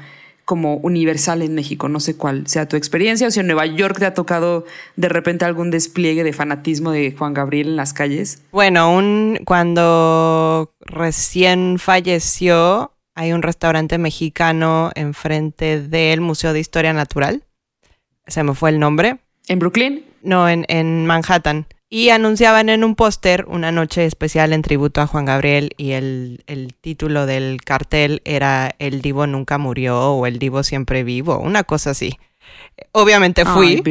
como 0.46 0.76
universal 0.76 1.42
en 1.42 1.56
México. 1.56 1.90
No 1.90 2.00
sé 2.00 2.16
cuál 2.16 2.48
sea 2.48 2.68
tu 2.68 2.78
experiencia 2.78 3.28
o 3.28 3.32
si 3.32 3.40
en 3.40 3.48
Nueva 3.48 3.66
York 3.66 3.98
te 3.98 4.06
ha 4.06 4.14
tocado 4.14 4.66
de 4.96 5.10
repente 5.10 5.44
algún 5.44 5.72
despliegue 5.72 6.24
de 6.24 6.34
fanatismo 6.34 6.92
de 6.92 7.14
Juan 7.18 7.34
Gabriel 7.34 7.70
en 7.70 7.76
las 7.76 7.94
calles. 7.94 8.44
Bueno, 8.52 8.96
un, 8.96 9.40
cuando 9.44 10.74
recién 10.82 11.80
falleció, 11.80 12.94
hay 13.16 13.34
un 13.34 13.42
restaurante 13.42 13.98
mexicano 13.98 14.92
enfrente 14.94 15.82
del 15.82 16.22
Museo 16.22 16.54
de 16.54 16.60
Historia 16.60 16.94
Natural. 16.94 17.44
Se 18.28 18.44
me 18.44 18.54
fue 18.54 18.70
el 18.70 18.80
nombre. 18.80 19.18
¿En 19.48 19.60
Brooklyn? 19.60 20.06
No, 20.22 20.48
en, 20.48 20.66
en 20.70 21.06
Manhattan 21.06 21.66
y 21.90 22.10
anunciaban 22.10 22.70
en 22.70 22.84
un 22.84 22.96
póster 22.96 23.46
una 23.48 23.72
noche 23.72 24.06
especial 24.06 24.54
en 24.54 24.62
tributo 24.62 25.02
a 25.02 25.08
Juan 25.08 25.26
Gabriel 25.26 25.72
y 25.78 25.92
el, 25.92 26.44
título 26.82 27.26
del 27.26 27.62
cartel 27.64 28.22
era 28.26 28.76
El 28.80 29.02
Divo 29.02 29.28
nunca 29.28 29.58
murió 29.58 30.14
o 30.14 30.26
El 30.26 30.40
Divo 30.40 30.64
siempre 30.64 31.04
vivo, 31.04 31.40
una 31.40 31.64
cosa 31.64 31.92
así. 31.92 32.18
Obviamente 32.92 33.44
fui 33.46 33.82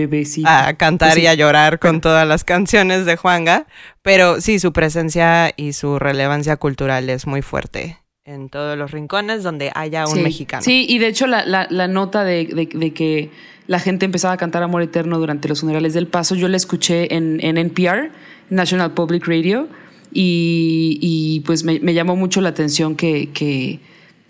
a 0.44 0.74
cantar 0.74 1.12
pues 1.12 1.24
y 1.24 1.26
a 1.26 1.34
llorar 1.34 1.78
con 1.78 2.00
todas 2.00 2.26
las 2.26 2.44
canciones 2.44 3.04
de 3.04 3.16
Juanga, 3.16 3.66
pero 4.02 4.40
sí, 4.40 4.58
su 4.58 4.72
presencia 4.72 5.52
y 5.56 5.72
su 5.72 5.98
relevancia 5.98 6.56
cultural 6.56 7.10
es 7.10 7.26
muy 7.26 7.42
fuerte 7.42 8.03
en 8.24 8.48
todos 8.48 8.78
los 8.78 8.90
rincones 8.90 9.42
donde 9.42 9.70
haya 9.74 10.06
un 10.06 10.22
mexicano. 10.22 10.62
Sí, 10.62 10.86
y 10.88 10.98
de 10.98 11.08
hecho 11.08 11.26
la, 11.26 11.44
la, 11.44 11.88
nota 11.88 12.24
de, 12.24 12.46
de 12.46 12.92
que 12.94 13.30
la 13.66 13.78
gente 13.78 14.06
empezaba 14.06 14.34
a 14.34 14.36
cantar 14.36 14.62
Amor 14.62 14.82
Eterno 14.82 15.18
durante 15.18 15.48
los 15.48 15.60
funerales 15.60 15.94
del 15.94 16.06
Paso. 16.06 16.34
Yo 16.34 16.48
la 16.48 16.56
escuché 16.56 17.14
en, 17.14 17.38
en 17.42 17.58
NPR, 17.58 18.10
National 18.50 18.92
Public 18.92 19.26
Radio, 19.26 19.68
y, 20.16 21.42
pues 21.44 21.64
me, 21.64 21.92
llamó 21.92 22.14
mucho 22.14 22.40
la 22.40 22.50
atención 22.50 22.94
que, 22.94 23.30
que, 23.32 23.80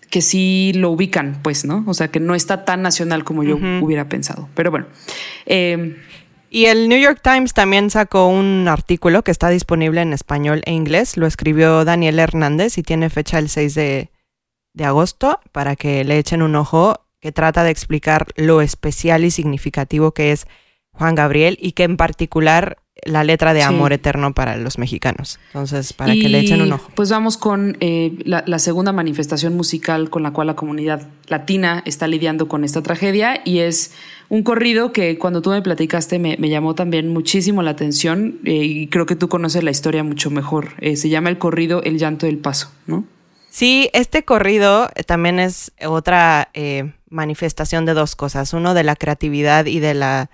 que, 0.09 0.23
sí 0.23 0.73
lo 0.75 0.91
ubican, 0.91 1.41
pues, 1.43 1.67
¿no? 1.67 1.85
O 1.87 1.93
sea, 1.93 2.09
que 2.09 2.21
no 2.21 2.35
está 2.35 2.65
tan 2.65 2.81
nacional 2.81 3.23
como 3.23 3.45
yo 3.45 3.59
hubiera 3.83 4.09
pensado. 4.09 4.49
Pero 4.55 4.71
bueno. 4.71 4.87
Em, 5.45 5.97
y 6.55 6.67
el 6.67 6.89
New 6.89 7.01
York 7.01 7.19
Times 7.21 7.53
también 7.53 7.91
sacó 7.91 8.29
un 8.29 8.69
artículo 8.69 9.25
que 9.25 9.33
está 9.33 9.49
disponible 9.49 10.01
en 10.03 10.13
español 10.13 10.63
e 10.67 10.73
inglés. 10.73 11.17
Lo 11.17 11.27
escribió 11.27 11.85
Daniel 11.85 12.21
Hernández 12.21 12.79
y 12.79 12.85
tiene 12.85 13.11
fecha 13.11 13.41
el 13.41 13.49
6 13.49 13.75
de, 13.75 14.13
de 14.73 14.85
agosto 14.85 15.41
para 15.51 15.75
que 15.75 16.05
le 16.05 16.17
echen 16.17 16.43
un 16.43 16.55
ojo 16.55 17.09
que 17.19 17.33
trata 17.33 17.65
de 17.65 17.73
explicar 17.73 18.29
lo 18.37 18.61
especial 18.61 19.25
y 19.25 19.33
significativo 19.33 20.13
que 20.13 20.31
es 20.31 20.47
Juan 20.93 21.17
Gabriel 21.17 21.59
y 21.61 21.73
que 21.73 21.83
en 21.83 21.97
particular 21.97 22.79
la 23.03 23.25
letra 23.25 23.53
de 23.53 23.63
Amor 23.63 23.93
Eterno 23.93 24.33
para 24.33 24.57
los 24.57 24.79
mexicanos. 24.79 25.39
Entonces, 25.49 25.93
para 25.93 26.13
que 26.13 26.29
le 26.29 26.39
echen 26.39 26.63
un 26.63 26.73
ojo. 26.73 26.91
Pues 26.95 27.11
vamos 27.11 27.37
con 27.37 27.77
eh, 27.81 28.17
la, 28.25 28.59
segunda 28.59 28.93
manifestación 28.93 29.57
musical 29.57 30.09
con 30.11 30.23
la 30.23 30.33
cual 30.33 30.47
la 30.47 30.55
comunidad 30.55 31.09
latina 31.27 31.83
está 31.85 32.07
lidiando 32.07 32.47
con 32.47 32.65
esta 32.65 32.83
tragedia 32.83 33.41
y 33.45 33.59
es 33.59 33.93
un 34.29 34.43
corrido 34.43 34.93
que 34.93 35.19
cuando 35.19 35.43
tú 35.43 35.51
me 35.51 35.63
platicaste 35.63 36.19
me, 36.19 36.37
llamó 36.37 36.75
también 36.75 37.09
muchísimo 37.09 37.63
la 37.63 37.71
atención 37.71 38.41
eh, 38.45 38.65
y 38.65 38.87
creo 38.89 39.07
que 39.07 39.17
tú 39.17 39.29
conoces 39.29 39.63
la 39.63 39.71
historia 39.71 40.03
mucho 40.03 40.31
mejor. 40.31 40.71
Eh, 40.81 40.97
se 40.97 41.09
llama 41.09 41.29
el 41.29 41.39
corrido 41.39 41.83
El 41.83 41.99
llanto 41.99 42.27
del 42.27 42.39
paso, 42.39 42.71
¿no? 42.87 43.05
Sí, 43.51 43.89
este 43.93 44.25
corrido 44.25 44.89
también 45.07 45.39
es 45.39 45.73
otra 45.87 46.51
manifestación 47.15 47.87
de 47.87 47.95
dos 47.95 48.17
cosas. 48.17 48.53
Uno, 48.53 48.75
de 48.75 48.85
la 48.85 48.97
creatividad 48.97 49.65
y 49.67 49.81
de 49.81 49.95
la, 49.95 50.31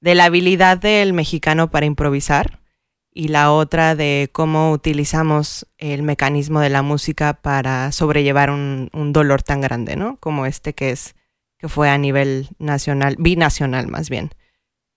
de 0.00 0.14
la 0.14 0.26
habilidad 0.26 0.78
del 0.78 1.12
mexicano 1.12 1.70
para 1.70 1.86
improvisar. 1.86 2.60
Y 3.12 3.28
la 3.28 3.52
otra 3.52 3.96
de 3.96 4.30
cómo 4.32 4.70
utilizamos 4.70 5.66
el 5.78 6.04
mecanismo 6.04 6.60
de 6.60 6.70
la 6.70 6.82
música 6.82 7.34
para 7.34 7.90
sobrellevar 7.90 8.50
un, 8.50 8.88
un 8.92 9.12
dolor 9.12 9.42
tan 9.42 9.60
grande, 9.60 9.96
¿no? 9.96 10.16
Como 10.18 10.46
este 10.46 10.74
que 10.74 10.90
es, 10.90 11.16
que 11.60 11.68
fue 11.68 11.90
a 11.90 11.98
nivel 11.98 12.48
nacional, 12.58 13.16
binacional 13.18 13.88
más 13.88 14.08
bien. 14.08 14.30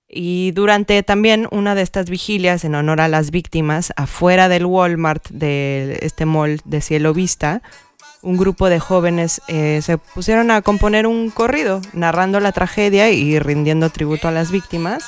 Y 0.08 0.52
durante 0.52 1.02
también 1.02 1.48
una 1.52 1.74
de 1.74 1.82
estas 1.82 2.10
vigilias 2.10 2.64
en 2.66 2.76
honor 2.76 3.02
a 3.02 3.08
las 3.08 3.32
víctimas, 3.32 3.92
afuera 3.96 4.48
del 4.48 4.66
Walmart 4.66 5.28
de 5.30 5.98
este 6.02 6.26
mall 6.26 6.62
de 6.66 6.82
Cielo 6.82 7.14
Vista, 7.14 7.64
un 8.22 8.38
grupo 8.38 8.70
de 8.70 8.80
jóvenes 8.80 9.42
eh, 9.48 9.82
se 9.84 9.98
pusieron 9.98 10.52
a 10.52 10.62
componer 10.62 11.08
un 11.08 11.30
corrido 11.30 11.82
narrando 11.94 12.40
la 12.40 12.52
tragedia 12.52 13.12
y 13.12 13.38
rindiendo 13.40 13.90
tributo 13.90 14.28
a 14.28 14.32
las 14.32 14.52
víctimas. 14.52 15.04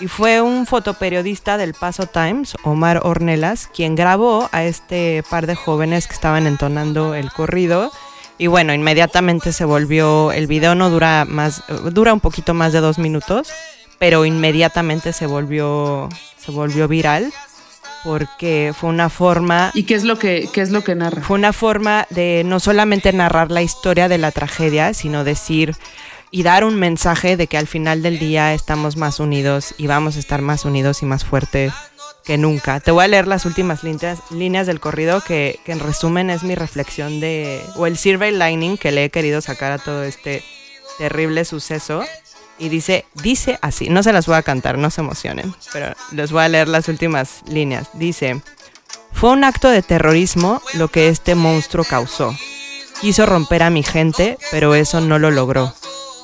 Y 0.00 0.06
fue 0.06 0.40
un 0.40 0.66
fotoperiodista 0.66 1.56
del 1.56 1.74
Paso 1.74 2.06
Times, 2.06 2.54
Omar 2.62 3.00
Ornelas, 3.02 3.66
quien 3.66 3.96
grabó 3.96 4.48
a 4.52 4.64
este 4.64 5.24
par 5.28 5.46
de 5.46 5.56
jóvenes 5.56 6.06
que 6.06 6.14
estaban 6.14 6.46
entonando 6.46 7.14
el 7.14 7.32
corrido. 7.32 7.90
Y 8.38 8.46
bueno, 8.46 8.72
inmediatamente 8.72 9.52
se 9.52 9.64
volvió, 9.64 10.30
el 10.32 10.46
video 10.46 10.76
no 10.76 10.90
dura 10.90 11.24
más, 11.28 11.62
dura 11.90 12.14
un 12.14 12.20
poquito 12.20 12.54
más 12.54 12.72
de 12.72 12.80
dos 12.80 12.98
minutos, 12.98 13.48
pero 13.98 14.24
inmediatamente 14.24 15.12
se 15.12 15.26
volvió, 15.26 16.08
se 16.36 16.52
volvió 16.52 16.86
viral 16.86 17.32
porque 18.04 18.72
fue 18.78 18.90
una 18.90 19.08
forma... 19.08 19.72
¿Y 19.74 19.82
qué 19.82 19.94
es 19.94 20.04
lo 20.04 20.20
que, 20.20 20.48
qué 20.52 20.60
es 20.60 20.70
lo 20.70 20.84
que 20.84 20.94
narra? 20.94 21.20
Fue 21.20 21.36
una 21.36 21.52
forma 21.52 22.06
de 22.10 22.42
no 22.46 22.60
solamente 22.60 23.12
narrar 23.12 23.50
la 23.50 23.62
historia 23.62 24.08
de 24.08 24.18
la 24.18 24.30
tragedia, 24.30 24.94
sino 24.94 25.24
decir 25.24 25.74
y 26.30 26.42
dar 26.44 26.64
un 26.64 26.76
mensaje 26.76 27.36
de 27.36 27.48
que 27.48 27.58
al 27.58 27.66
final 27.66 28.02
del 28.02 28.18
día 28.18 28.54
estamos 28.54 28.96
más 28.96 29.18
unidos 29.18 29.74
y 29.78 29.86
vamos 29.88 30.16
a 30.16 30.20
estar 30.20 30.42
más 30.42 30.64
unidos 30.64 31.02
y 31.02 31.06
más 31.06 31.24
fuertes 31.24 31.72
que 32.28 32.36
nunca. 32.36 32.78
Te 32.78 32.90
voy 32.90 33.06
a 33.06 33.08
leer 33.08 33.26
las 33.26 33.46
últimas 33.46 33.82
líneas, 33.82 34.66
del 34.66 34.80
corrido 34.80 35.22
que, 35.22 35.58
que, 35.64 35.72
en 35.72 35.80
resumen 35.80 36.28
es 36.28 36.42
mi 36.42 36.54
reflexión 36.54 37.20
de, 37.20 37.64
o 37.74 37.86
el 37.86 37.96
silver 37.96 38.34
lining 38.34 38.76
que 38.76 38.92
le 38.92 39.04
he 39.04 39.10
querido 39.10 39.40
sacar 39.40 39.72
a 39.72 39.78
todo 39.78 40.02
este 40.02 40.44
terrible 40.98 41.46
suceso. 41.46 42.04
Y 42.58 42.68
dice, 42.68 43.06
dice 43.14 43.58
así, 43.62 43.88
no 43.88 44.02
se 44.02 44.12
las 44.12 44.26
voy 44.26 44.36
a 44.36 44.42
cantar, 44.42 44.76
no 44.76 44.90
se 44.90 45.00
emocionen, 45.00 45.54
pero 45.72 45.94
les 46.12 46.30
voy 46.30 46.42
a 46.42 46.48
leer 46.48 46.68
las 46.68 46.88
últimas 46.88 47.40
líneas. 47.46 47.88
Dice, 47.94 48.42
fue 49.14 49.30
un 49.30 49.42
acto 49.42 49.70
de 49.70 49.80
terrorismo 49.80 50.60
lo 50.74 50.88
que 50.88 51.08
este 51.08 51.34
monstruo 51.34 51.82
causó. 51.82 52.36
Quiso 53.00 53.24
romper 53.24 53.62
a 53.62 53.70
mi 53.70 53.82
gente, 53.82 54.36
pero 54.50 54.74
eso 54.74 55.00
no 55.00 55.18
lo 55.18 55.30
logró. 55.30 55.72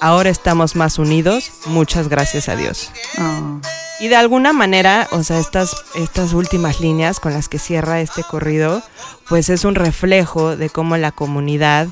Ahora 0.02 0.28
estamos 0.28 0.76
más 0.76 0.98
unidos, 0.98 1.50
muchas 1.64 2.08
gracias 2.08 2.50
a 2.50 2.56
Dios. 2.56 2.90
Oh. 3.18 3.83
Y 4.00 4.08
de 4.08 4.16
alguna 4.16 4.52
manera, 4.52 5.06
o 5.12 5.22
sea, 5.22 5.38
estas, 5.38 5.76
estas 5.94 6.32
últimas 6.32 6.80
líneas 6.80 7.20
con 7.20 7.32
las 7.32 7.48
que 7.48 7.58
cierra 7.58 8.00
este 8.00 8.22
corrido, 8.24 8.82
pues 9.28 9.48
es 9.48 9.64
un 9.64 9.76
reflejo 9.76 10.56
de 10.56 10.68
cómo 10.68 10.96
la 10.96 11.12
comunidad, 11.12 11.88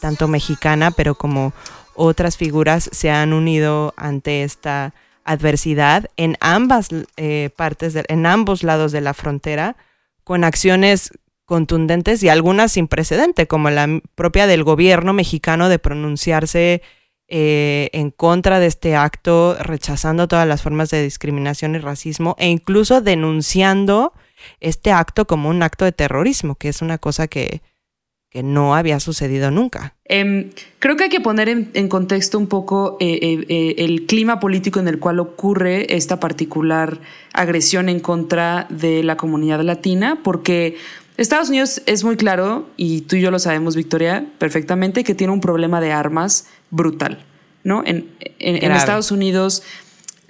tanto 0.00 0.28
mexicana, 0.28 0.90
pero 0.90 1.14
como 1.14 1.54
otras 1.94 2.36
figuras 2.36 2.90
se 2.92 3.10
han 3.10 3.32
unido 3.32 3.94
ante 3.96 4.42
esta 4.42 4.94
adversidad 5.24 6.10
en 6.16 6.36
ambas 6.40 6.88
eh, 7.16 7.50
partes, 7.56 7.94
en 8.08 8.26
ambos 8.26 8.62
lados 8.62 8.92
de 8.92 9.00
la 9.00 9.14
frontera, 9.14 9.76
con 10.24 10.44
acciones 10.44 11.10
contundentes 11.46 12.22
y 12.22 12.28
algunas 12.28 12.72
sin 12.72 12.86
precedente, 12.86 13.46
como 13.46 13.70
la 13.70 14.00
propia 14.14 14.46
del 14.46 14.62
gobierno 14.62 15.12
mexicano 15.12 15.68
de 15.68 15.78
pronunciarse 15.78 16.82
eh, 17.32 17.90
en 17.92 18.10
contra 18.10 18.58
de 18.58 18.66
este 18.66 18.96
acto, 18.96 19.56
rechazando 19.60 20.26
todas 20.26 20.48
las 20.48 20.62
formas 20.62 20.90
de 20.90 21.00
discriminación 21.00 21.76
y 21.76 21.78
racismo 21.78 22.34
e 22.40 22.48
incluso 22.48 23.00
denunciando 23.00 24.12
este 24.58 24.90
acto 24.90 25.28
como 25.28 25.48
un 25.48 25.62
acto 25.62 25.84
de 25.84 25.92
terrorismo, 25.92 26.56
que 26.56 26.68
es 26.68 26.82
una 26.82 26.98
cosa 26.98 27.28
que, 27.28 27.62
que 28.30 28.42
no 28.42 28.74
había 28.74 28.98
sucedido 28.98 29.52
nunca. 29.52 29.94
Em, 30.06 30.50
creo 30.80 30.96
que 30.96 31.04
hay 31.04 31.10
que 31.10 31.20
poner 31.20 31.48
en, 31.48 31.88
contexto 31.88 32.36
un 32.36 32.48
poco 32.48 32.96
eh, 32.98 33.44
eh, 33.48 33.74
el 33.78 34.06
clima 34.06 34.40
político 34.40 34.80
en 34.80 34.88
el 34.88 34.98
cual 34.98 35.20
ocurre 35.20 35.94
esta 35.94 36.18
particular 36.18 36.98
agresión 37.32 37.88
en 37.88 38.00
contra 38.00 38.66
de 38.70 39.04
la 39.04 39.16
comunidad 39.16 39.60
latina, 39.60 40.18
porque 40.24 40.76
Estados 41.16 41.50
Unidos 41.50 41.82
es 41.86 42.02
muy 42.02 42.16
claro, 42.16 42.66
y 42.76 43.02
tú 43.02 43.16
y 43.16 43.20
yo 43.20 43.30
lo 43.30 43.38
sabemos, 43.38 43.76
Victoria, 43.76 44.24
perfectamente, 44.38 45.04
que 45.04 45.14
tiene 45.14 45.32
un 45.32 45.40
problema 45.40 45.80
de 45.80 45.92
armas 45.92 46.46
brutal. 46.70 47.24
¿no? 47.62 47.82
en, 47.84 48.08
en 48.38 48.72
Estados 48.72 49.10
Unidos 49.10 49.62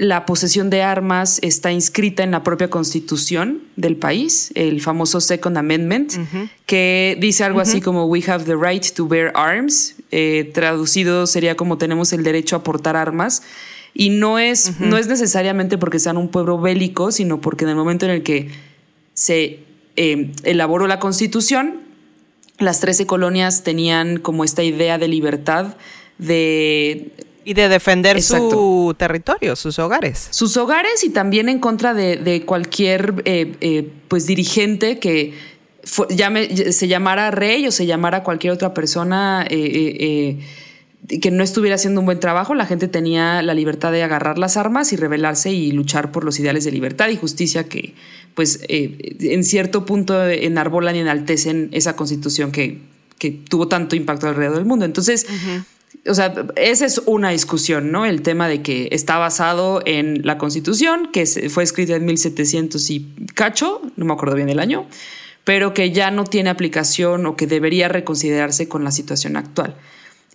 la 0.01 0.25
posesión 0.25 0.71
de 0.71 0.81
armas 0.81 1.39
está 1.43 1.73
inscrita 1.73 2.23
en 2.23 2.31
la 2.31 2.43
propia 2.43 2.71
constitución 2.71 3.65
del 3.77 3.97
país, 3.97 4.51
el 4.55 4.81
famoso 4.81 5.21
Second 5.21 5.59
Amendment, 5.59 6.15
que 6.65 7.19
dice 7.21 7.45
algo 7.45 7.61
así 7.61 7.83
como 7.83 8.07
We 8.07 8.25
have 8.27 8.45
the 8.45 8.57
right 8.57 8.83
to 8.95 9.07
bear 9.07 9.31
arms. 9.35 9.97
Eh, 10.11 10.53
traducido 10.55 11.27
sería 11.27 11.55
como 11.55 11.77
tenemos 11.77 12.15
el 12.15 12.23
derecho 12.23 12.57
a 12.57 12.63
portar 12.63 12.97
armas. 12.97 13.43
Y 13.93 14.09
no 14.09 14.39
es, 14.39 14.81
no 14.81 14.97
es 14.97 15.07
necesariamente 15.07 15.77
porque 15.77 15.99
sean 15.99 16.17
un 16.17 16.29
pueblo 16.29 16.59
bélico, 16.59 17.13
sino 17.13 17.43
porque 17.43 17.65
en 17.65 17.71
el 17.71 17.77
momento 17.77 18.07
en 18.07 18.13
el 18.13 18.23
que 18.23 18.49
se 19.13 19.59
eh, 19.97 20.33
elaboró 20.45 20.87
la 20.87 20.99
constitución, 20.99 21.83
las 22.57 22.81
13 22.81 23.05
colonias 23.05 23.65
tenían 23.65 24.17
como 24.17 24.45
esta 24.45 24.63
idea 24.63 24.97
de 24.97 25.09
libertad, 25.09 25.77
de 26.21 27.13
y 27.45 27.55
de 27.55 27.69
defender 27.69 28.23
su 28.23 28.95
territorio, 28.99 29.57
sus 29.57 29.79
hogares. 29.79 30.29
Sus 30.31 30.57
hogares 30.57 31.05
y 31.05 31.11
también 31.11 31.49
en 31.49 31.59
contra 31.59 31.95
de, 31.95 32.43
cualquier 32.47 33.23
eh, 33.25 33.57
eh, 33.61 33.91
pues 34.09 34.27
dirigente 34.27 34.99
que 34.99 35.35
se 35.83 36.89
llamara 36.89 37.31
rey 37.31 37.67
o 37.67 37.73
se 37.73 37.87
llamara 37.87 38.23
cualquier 38.23 38.53
otra 38.53 38.75
persona 38.75 39.47
eh, 39.49 40.39
que 41.09 41.31
no 41.31 41.43
estuviera 41.43 41.77
haciendo 41.77 42.01
un 42.01 42.07
buen 42.07 42.21
trabajo. 42.21 42.55
La 42.55 42.67
gente 42.67 42.87
tenía 42.87 43.43
la 43.43 43.55
libertad 43.55 43.91
de 43.91 44.03
agarrar 44.03 44.39
las 44.39 44.59
armas 44.59 44.93
y 44.93 44.97
rebelarse 44.97 45.51
y 45.51 45.73
luchar 45.73 46.13
por 46.13 46.25
los 46.25 46.39
ideales 46.39 46.65
de 46.65 46.73
libertad 46.73 47.09
y 47.09 47.17
justicia 47.17 47.65
que 47.65 47.95
pues 48.35 48.61
en 48.69 49.43
cierto 49.43 49.87
punto 49.87 50.29
enarbolan 50.29 50.95
y 50.95 51.01
enaltecen 51.01 51.71
esa 51.73 51.97
constitución 51.97 52.53
que, 52.53 52.79
que 53.19 53.31
tuvo 53.31 53.67
tanto 53.67 53.97
impacto 53.97 54.29
alrededor 54.29 54.59
del 54.59 54.67
mundo. 54.67 54.85
Entonces 54.85 55.27
o 56.07 56.15
sea, 56.15 56.33
esa 56.57 56.87
es 56.87 57.03
una 57.07 57.31
discusión, 57.31 57.93
¿no? 57.93 58.07
El 58.07 58.23
tema 58.23 58.49
de 58.49 58.63
que 58.63 58.89
está 58.93 59.19
basado 59.19 59.83
en 59.85 60.25
la 60.25 60.39
Constitución, 60.39 61.11
que 61.13 61.27
fue 61.27 61.63
escrita 61.63 61.95
en 61.95 62.05
1700 62.05 62.91
y 62.91 63.15
cacho, 63.35 63.83
no 63.97 64.05
me 64.05 64.13
acuerdo 64.13 64.37
bien 64.37 64.49
el 64.49 64.61
año, 64.61 64.87
pero 65.45 65.75
que 65.75 65.91
ya 65.91 66.11
no 66.11 66.25
tiene 66.25 66.51
aplicación 66.51 67.27
o 67.27 67.37
que 67.37 67.47
debería 67.47 67.89
reconsiderarse 67.89 68.69
con 68.69 68.85
la 68.85 68.93
situación 68.93 69.37
actual. 69.37 69.77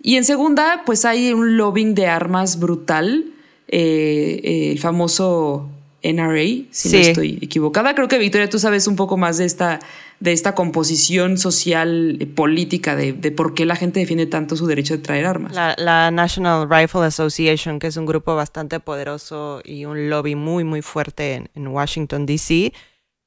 Y 0.02 0.16
en 0.16 0.24
segunda, 0.24 0.82
pues 0.84 1.04
hay 1.04 1.32
un 1.32 1.56
lobbying 1.56 1.94
de 1.94 2.06
armas 2.06 2.58
brutal, 2.58 3.24
eh, 3.68 4.40
eh, 4.44 4.72
el 4.72 4.78
famoso 4.78 5.68
NRA, 6.02 6.66
si 6.70 6.90
no 6.90 6.98
estoy 6.98 7.38
equivocada. 7.40 7.94
Creo 7.94 8.06
que 8.06 8.18
Victoria, 8.18 8.48
tú 8.48 8.58
sabes 8.58 8.86
un 8.86 8.94
poco 8.94 9.16
más 9.16 9.38
de 9.38 9.46
esta 9.46 9.80
de 10.20 10.32
esta 10.32 10.54
composición 10.54 11.36
social 11.38 12.16
eh, 12.20 12.26
política 12.26 12.96
de, 12.96 13.12
por 13.32 13.54
qué 13.54 13.66
la 13.66 13.76
gente 13.76 14.00
defiende 14.00 14.26
tanto 14.26 14.56
su 14.56 14.66
derecho 14.66 14.96
de 14.96 15.02
traer 15.02 15.26
armas. 15.26 15.52
La, 15.54 16.10
National 16.10 16.68
Rifle 16.70 17.04
Association, 17.04 17.78
que 17.78 17.88
es 17.88 17.96
un 17.96 18.06
grupo 18.06 18.34
bastante 18.34 18.80
poderoso 18.80 19.60
y 19.64 19.84
un 19.84 20.08
lobby 20.08 20.34
muy, 20.34 20.64
muy 20.64 20.82
fuerte 20.82 21.48
en, 21.54 21.66
Washington, 21.68 22.26
D.C., 22.26 22.72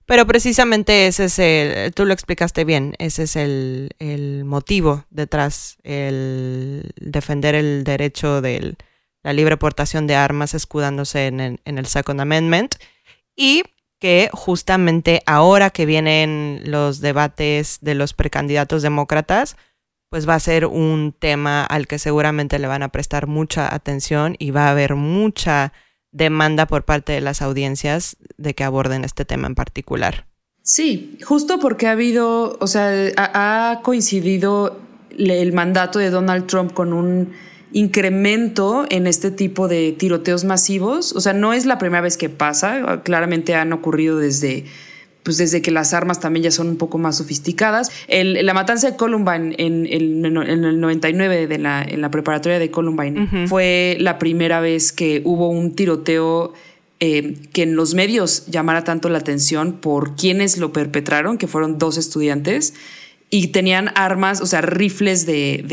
pero 0.06 0.26
precisamente 0.26 1.06
ese 1.06 1.26
es 1.26 1.38
el, 1.38 1.94
tú 1.94 2.04
lo 2.04 2.14
explicaste 2.14 2.66
bien, 2.66 2.96
ese 2.98 3.24
es 3.24 3.36
el, 3.36 4.44
motivo 4.44 5.06
detrás, 5.12 5.78
el 5.84 6.92
defender 6.96 7.54
el 7.54 7.84
derecho 7.84 8.42
de 8.42 8.76
la 9.22 9.34
libre 9.34 9.58
portación 9.58 10.08
de 10.08 10.16
armas 10.16 10.56
escudándose 10.56 11.28
en 11.28 11.60
en 11.64 11.78
el 11.78 11.86
Second 11.86 12.22
Amendment. 12.22 12.76
Y 13.36 13.64
que 14.00 14.30
justamente 14.34 15.22
ahora 15.26 15.70
que 15.70 15.86
vienen 15.86 16.62
los 16.66 17.02
debates 17.02 17.80
de 17.82 17.96
los 17.96 18.14
precandidatos 18.14 18.82
demócratas, 18.82 19.58
pues 20.10 20.28
va 20.28 20.36
a 20.36 20.40
ser 20.40 20.66
un 20.66 21.14
tema 21.18 21.64
al 21.64 21.86
que 21.88 22.00
seguramente 22.00 22.58
le 22.60 22.68
van 22.68 22.82
a 22.82 22.90
prestar 22.90 23.28
mucha 23.28 23.74
atención 23.74 24.36
y 24.40 24.52
va 24.52 24.68
a 24.68 24.72
haber 24.72 24.96
mucha 24.96 25.74
demanda 26.12 26.66
por 26.66 26.86
parte 26.86 27.14
de 27.14 27.22
las 27.22 27.42
audiencias 27.42 28.18
de 28.38 28.56
que 28.56 28.64
aborden 28.64 29.04
este 29.04 29.26
tema 29.26 29.48
en 29.48 29.56
particular. 29.56 30.26
Sí, 30.64 31.18
justo 31.24 31.60
porque 31.60 31.88
ha 31.88 31.92
habido, 31.92 32.58
o 32.60 32.68
sea, 32.68 32.92
ha, 33.18 33.82
coincidido 33.84 34.80
el 35.18 35.54
mandato 35.54 36.00
de 36.00 36.10
Donald 36.10 36.48
Trump 36.48 36.74
con 36.74 36.94
un 36.94 37.34
incremento 37.72 38.86
en 38.90 39.08
este 39.08 39.32
tipo 39.32 39.68
de 39.68 39.92
tiroteos 39.92 40.44
masivos. 40.44 41.14
O 41.14 41.22
sea, 41.22 41.34
no 41.34 41.54
es 41.54 41.66
la 41.66 41.78
primera 41.78 42.02
vez 42.02 42.18
que 42.18 42.30
pasa, 42.30 43.02
claramente 43.04 43.56
han 43.56 43.74
ocurrido 43.74 44.18
desde 44.18 44.66
pues 45.24 45.38
desde 45.38 45.62
que 45.62 45.70
las 45.70 45.94
armas 45.94 46.20
también 46.20 46.46
ya 46.46 46.52
son 46.52 46.70
un 46.70 46.78
poco 46.78 46.98
más 46.98 47.18
sofisticadas. 47.18 47.92
la 48.08 48.54
matanza 48.54 48.90
de 48.90 48.98
Columbine 48.98 49.54
en, 49.58 49.86
el 49.86 50.80
99 50.80 51.46
de 51.46 51.58
la, 51.60 51.84
en 51.84 52.02
la 52.02 52.10
preparatoria 52.10 52.58
de 52.58 52.72
Columbine 52.72 53.48
fue 53.48 53.98
la 54.00 54.18
primera 54.18 54.60
vez 54.60 54.92
que 54.92 55.22
hubo 55.26 55.50
un 55.50 55.76
tiroteo 55.76 56.54
eh, 57.00 57.36
que 57.54 57.64
en 57.64 57.76
los 57.76 57.94
medios 57.94 58.48
llamara 58.48 58.84
tanto 58.84 59.08
la 59.10 59.20
atención 59.20 59.74
por 59.74 60.16
quienes 60.16 60.58
lo 60.58 60.74
perpetraron, 60.74 61.38
que 61.38 61.48
fueron 61.48 61.78
dos 61.78 61.98
estudiantes, 61.98 62.74
y 63.30 63.50
tenían 63.50 63.92
armas, 63.96 64.42
o 64.42 64.46
sea, 64.46 64.62
rifles 64.62 65.26
de, 65.26 65.64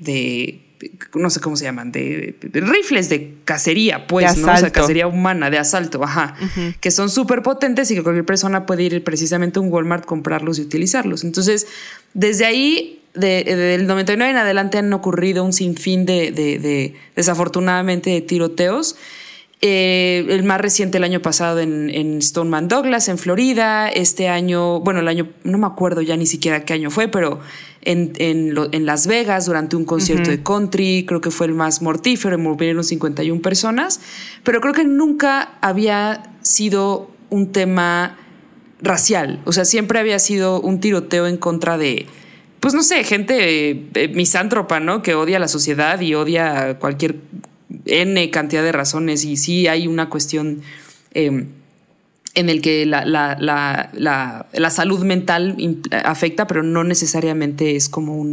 de 0.00 0.67
no 1.14 1.30
sé 1.30 1.40
cómo 1.40 1.56
se 1.56 1.64
llaman, 1.64 1.92
de, 1.92 2.36
rifles 2.52 3.08
de 3.08 3.34
cacería, 3.44 4.06
pues, 4.06 4.36
¿no? 4.38 4.52
O 4.52 4.56
sea, 4.56 4.70
cacería 4.70 5.06
humana, 5.06 5.50
de 5.50 5.58
asalto, 5.58 6.02
ajá, 6.04 6.36
que 6.80 6.90
son 6.90 7.10
súper 7.10 7.42
potentes 7.42 7.90
y 7.90 7.94
que 7.94 8.02
cualquier 8.02 8.26
persona 8.26 8.66
puede 8.66 8.84
ir 8.84 9.04
precisamente 9.04 9.58
a 9.58 9.62
un 9.62 9.72
Walmart, 9.72 10.04
comprarlos 10.04 10.58
y 10.58 10.62
utilizarlos. 10.62 11.24
Entonces, 11.24 11.66
desde 12.14 12.44
ahí, 12.44 13.02
de, 13.14 13.44
del 13.44 13.86
99 13.86 14.30
en 14.30 14.36
adelante 14.36 14.78
han 14.78 14.92
ocurrido 14.92 15.44
un 15.44 15.52
sinfín 15.52 16.06
de, 16.06 16.30
de 16.30 16.94
desafortunadamente, 17.16 18.10
de 18.10 18.20
tiroteos. 18.20 18.96
Eh, 19.60 20.24
el 20.28 20.44
más 20.44 20.60
reciente 20.60 20.98
el 20.98 21.04
año 21.04 21.20
pasado 21.20 21.58
en, 21.58 21.90
en, 21.90 22.22
Stoneman 22.22 22.68
Douglas, 22.68 23.08
en 23.08 23.18
Florida. 23.18 23.88
Este 23.88 24.28
año, 24.28 24.78
bueno, 24.80 25.00
el 25.00 25.08
año, 25.08 25.30
no 25.42 25.58
me 25.58 25.66
acuerdo 25.66 26.00
ya 26.00 26.16
ni 26.16 26.26
siquiera 26.26 26.64
qué 26.64 26.74
año 26.74 26.90
fue, 26.90 27.08
pero 27.08 27.40
en, 27.88 28.12
en, 28.18 28.86
Las 28.86 29.06
Vegas 29.06 29.46
durante 29.46 29.74
un 29.74 29.86
concierto 29.86 30.30
de 30.30 30.42
country, 30.42 31.06
creo 31.08 31.22
que 31.22 31.30
fue 31.30 31.46
el 31.46 31.54
más 31.54 31.80
mortífero, 31.80 32.38
murieron 32.38 32.84
51 32.84 33.40
personas, 33.40 34.00
pero 34.44 34.60
creo 34.60 34.74
que 34.74 34.84
nunca 34.84 35.56
había 35.62 36.34
sido 36.42 37.10
un 37.30 37.50
tema 37.50 38.18
racial. 38.82 39.40
O 39.46 39.52
sea, 39.52 39.64
siempre 39.64 39.98
había 39.98 40.18
sido 40.18 40.60
un 40.60 40.80
tiroteo 40.80 41.26
en 41.26 41.38
contra 41.38 41.78
de, 41.78 42.04
pues 42.60 42.74
no 42.74 42.82
sé, 42.82 43.04
gente 43.04 43.70
eh, 43.94 44.08
misántropa, 44.14 44.80
¿no? 44.80 45.02
Que 45.02 45.14
odia 45.14 45.38
a 45.38 45.40
la 45.40 45.48
sociedad 45.48 45.98
y 45.98 46.14
odia 46.14 46.78
cualquier 46.78 47.16
N 47.86 48.30
cantidad 48.30 48.62
de 48.62 48.72
razones. 48.72 49.24
Y 49.24 49.38
sí 49.38 49.66
hay 49.66 49.86
una 49.86 50.10
cuestión 50.10 50.60
em, 51.14 51.46
en 52.38 52.48
el 52.48 52.60
que 52.60 52.86
la, 52.86 53.04
la, 53.04 54.70
salud 54.70 55.04
mental 55.04 55.56
afecta, 56.04 56.46
pero 56.46 56.62
no 56.62 56.84
necesariamente 56.84 57.76
es 57.76 57.88
como 57.88 58.24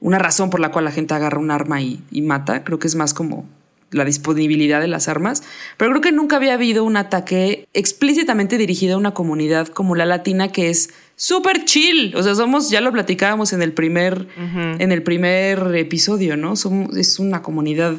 una 0.00 0.18
razón 0.18 0.50
por 0.50 0.60
la 0.60 0.70
cual 0.70 0.84
la 0.84 0.92
gente 0.92 1.14
agarra 1.14 1.38
un 1.38 1.50
arma 1.50 1.80
y 1.82 2.22
mata. 2.22 2.64
Creo 2.64 2.78
que 2.78 2.86
es 2.86 2.94
más 2.94 3.14
como 3.14 3.46
la 3.90 4.04
disponibilidad 4.04 4.80
de 4.80 4.88
las 4.88 5.08
armas, 5.08 5.42
pero 5.76 5.90
creo 5.92 6.02
que 6.02 6.12
nunca 6.12 6.36
había 6.36 6.54
habido 6.54 6.84
un 6.84 6.96
ataque 6.96 7.68
explícitamente 7.72 8.58
dirigido 8.58 8.94
a 8.94 8.98
una 8.98 9.14
comunidad 9.14 9.68
como 9.68 9.94
la 9.94 10.06
latina 10.06 10.48
que 10.48 10.70
es 10.70 10.90
súper 11.14 11.64
chill. 11.64 12.14
O 12.16 12.22
sea, 12.22 12.34
somos, 12.34 12.70
ya 12.70 12.80
lo 12.80 12.92
platicábamos 12.92 13.52
en 13.52 13.62
el 13.62 13.72
primer, 13.72 14.26
en 14.36 14.92
el 14.92 15.02
primer 15.02 15.74
episodio, 15.76 16.36
¿no? 16.36 16.56
Somos, 16.56 16.96
es 16.96 17.18
una 17.18 17.42
comunidad 17.42 17.96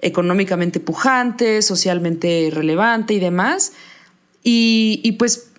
económicamente 0.00 0.80
pujante, 0.80 1.62
socialmente 1.62 2.50
relevante 2.52 3.14
y 3.14 3.20
demás. 3.20 3.72
Y, 4.44 5.00
y 5.02 5.12
pues, 5.12 5.50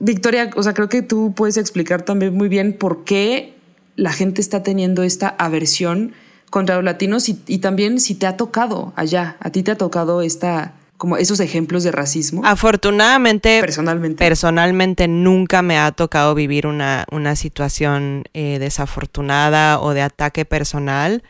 Victoria, 0.00 0.50
o 0.56 0.62
sea, 0.64 0.74
creo 0.74 0.88
que 0.88 1.02
tú 1.02 1.32
puedes 1.36 1.56
explicar 1.56 2.02
también 2.02 2.34
muy 2.34 2.48
bien 2.48 2.72
por 2.72 3.04
qué 3.04 3.54
la 3.96 4.12
gente 4.12 4.40
está 4.40 4.62
teniendo 4.62 5.02
esta 5.04 5.28
aversión 5.28 6.14
contra 6.50 6.76
los 6.76 6.84
latinos 6.84 7.28
y, 7.28 7.58
también 7.58 7.98
si 7.98 8.14
te 8.14 8.26
ha 8.26 8.36
tocado 8.36 8.92
allá, 8.96 9.36
a 9.40 9.50
ti 9.50 9.62
te 9.62 9.72
ha 9.72 9.76
tocado 9.76 10.22
esta 10.22 10.74
como 10.96 11.16
esos 11.16 11.40
ejemplos 11.40 11.82
de 11.82 11.90
racismo? 11.90 12.42
Afortunadamente, 12.44 13.60
personalmente, 13.60 14.24
personalmente 14.24 15.08
nunca 15.08 15.62
me 15.62 15.76
ha 15.76 15.90
tocado 15.90 16.34
vivir 16.36 16.68
una, 16.68 17.06
una 17.10 17.34
situación 17.34 18.22
eh, 18.32 18.58
desafortunada 18.60 19.80
o 19.80 19.92
de 19.92 20.02
ataque 20.02 20.44
personal. 20.44 21.24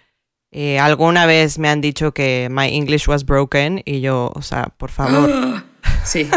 Eh, 0.52 0.78
alguna 0.78 1.24
vez 1.24 1.58
me 1.58 1.70
han 1.70 1.80
dicho 1.80 2.12
que 2.12 2.48
my 2.50 2.68
English 2.68 3.08
was 3.08 3.24
broken 3.24 3.80
y 3.86 4.02
yo, 4.02 4.30
o 4.34 4.42
sea, 4.42 4.74
por 4.76 4.90
favor. 4.90 5.64
Sí. 6.04 6.28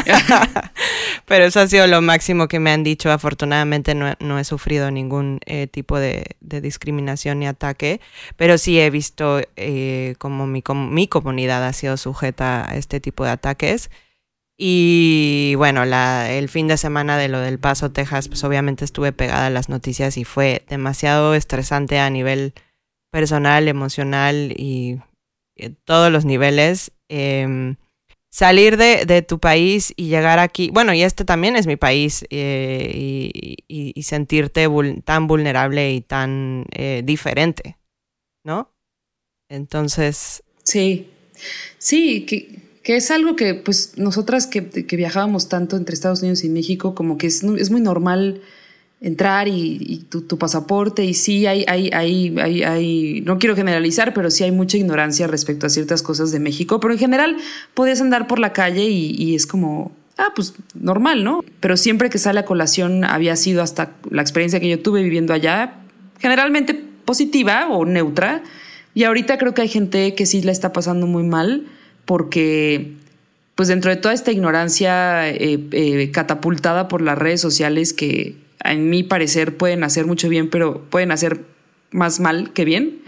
Pero 1.25 1.45
eso 1.45 1.60
ha 1.60 1.67
sido 1.67 1.88
lo 1.88 2.01
máximo 2.01 2.47
que 2.47 2.60
me 2.60 2.71
han 2.71 2.83
dicho. 2.83 3.12
Afortunadamente 3.12 3.95
no, 3.95 4.39
he 4.39 4.43
sufrido 4.43 4.91
ningún 4.91 5.39
eh, 5.45 5.67
tipo 5.67 5.99
de, 5.99 6.36
discriminación 6.39 7.39
ni 7.39 7.47
ataque, 7.47 7.99
pero 8.38 8.57
sí 8.57 8.79
he 8.79 8.89
visto 8.89 9.41
eh, 9.57 10.15
como 10.19 10.47
mi, 10.47 10.63
mi 10.89 11.07
comunidad 11.07 11.65
ha 11.65 11.73
sido 11.73 11.97
sujeta 11.97 12.69
a 12.69 12.77
este 12.77 12.99
tipo 12.99 13.25
de 13.25 13.31
ataques. 13.31 13.89
Y 14.57 15.53
bueno, 15.57 15.86
la, 15.86 16.31
el 16.31 16.49
fin 16.49 16.67
de 16.67 16.77
semana 16.77 17.17
de 17.17 17.27
lo 17.27 17.39
del 17.39 17.60
Paso, 17.60 17.91
Texas, 17.91 18.27
pues 18.27 18.43
obviamente 18.43 18.86
estuve 18.86 19.12
pegada 19.12 19.47
a 19.47 19.51
las 19.51 19.69
noticias 19.69 20.17
y 20.17 20.23
fue 20.23 20.65
demasiado 20.67 21.36
estresante 21.36 21.99
a 21.99 22.10
nivel 22.10 22.53
personal, 23.12 23.67
emocional 23.67 24.53
y 24.57 24.99
eh, 25.55 25.71
todos 25.86 26.12
los 26.12 26.25
niveles. 26.25 26.91
Em, 27.10 27.75
salir 28.38 28.78
de, 28.78 29.21
tu 29.23 29.39
país 29.39 29.91
y 29.95 30.10
llegar 30.10 30.38
aquí, 30.38 30.69
bueno, 30.71 30.93
y 30.93 31.02
este 31.02 31.26
también 31.26 31.56
es 31.56 31.65
mi 31.65 31.76
país, 31.76 32.23
eh, 32.30 33.58
y, 33.67 34.04
sentirte 34.04 34.67
tan 35.04 35.26
vulnerable 35.26 35.91
y 35.91 36.02
tan 36.02 36.65
eh, 36.71 37.02
diferente, 37.04 37.78
¿no? 38.45 38.71
Entonces... 39.50 40.43
Sí, 40.62 41.10
sí, 41.80 42.28
que, 42.28 42.60
que, 42.84 42.97
es 42.97 43.10
algo 43.10 43.36
que 43.36 43.56
pues 43.56 43.97
nosotras 43.97 44.45
que, 44.45 44.69
que, 44.69 44.95
viajábamos 44.95 45.50
tanto 45.50 45.76
entre 45.76 45.95
Estados 45.95 46.21
Unidos 46.21 46.43
y 46.43 46.50
México, 46.50 46.93
como 46.93 47.17
que 47.17 47.26
es, 47.26 47.43
es 47.43 47.71
muy 47.71 47.82
normal 47.82 48.43
entrar 48.99 49.47
y, 49.47 50.05
tu, 50.10 50.38
pasaporte 50.38 51.03
y 51.05 51.13
sí 51.13 51.45
hay, 51.45 51.63
hay, 51.67 51.89
hay, 51.93 52.38
hay, 52.39 53.21
no 53.21 53.38
quiero 53.38 53.55
generalizar, 53.55 54.13
pero 54.13 54.31
sí 54.31 54.43
hay 54.43 54.51
mucha 54.51 54.77
ignorancia 54.77 55.27
respecto 55.27 55.67
a 55.67 55.69
ciertas 55.69 56.01
cosas 56.01 56.31
de 56.31 56.39
México, 56.39 56.79
pero 56.79 56.93
en 56.93 56.99
general 56.99 57.38
podías 57.73 58.01
andar 58.01 58.27
por 58.27 58.39
la 58.39 58.53
calle 58.53 58.86
y, 58.86 59.36
es 59.36 59.45
como, 59.45 59.91
ah, 60.17 60.31
pues 60.36 60.55
normal, 60.73 61.23
¿no? 61.23 61.43
Pero 61.60 61.77
siempre 61.77 62.10
que 62.10 62.17
sale 62.17 62.39
a 62.39 62.45
colación 62.45 63.03
había 63.03 63.36
sido 63.36 63.62
hasta 63.62 63.91
la 64.10 64.21
experiencia 64.21 64.60
que 64.60 64.69
yo 64.69 64.79
tuve 64.81 65.03
viviendo 65.03 65.33
allá, 65.33 65.75
generalmente 66.19 66.73
positiva 67.05 67.67
o 67.69 67.86
neutra, 67.86 68.43
y 68.95 69.03
ahorita 69.03 69.38
creo 69.38 69.53
que 69.53 69.62
hay 69.62 69.67
gente 69.67 70.15
que 70.15 70.25
sí 70.25 70.41
la 70.41 70.51
está 70.51 70.73
pasando 70.73 71.05
muy 71.05 71.23
mal 71.23 71.67
porque 72.05 72.93
pues 73.53 73.67
dentro 73.69 73.91
de 73.91 73.97
toda 73.97 74.13
esta 74.13 74.31
ignorancia 74.31 75.29
eh, 75.29 75.60
eh, 75.71 76.10
catapultada 76.12 76.88
por 76.88 77.01
las 77.01 77.17
redes 77.17 77.41
sociales 77.41 77.93
que 77.93 78.46
en 78.63 78.89
mi 78.89 79.04
parecer, 79.04 79.58
pueden 79.58 79.84
hacer 79.84 80.06
mucho 80.06 80.30
bien, 80.30 80.50
pero 80.50 80.82
pueden 80.89 81.12
hacer 81.12 81.46
más 81.91 82.20
mal 82.20 82.52
que 82.54 82.65
bien, 82.65 83.00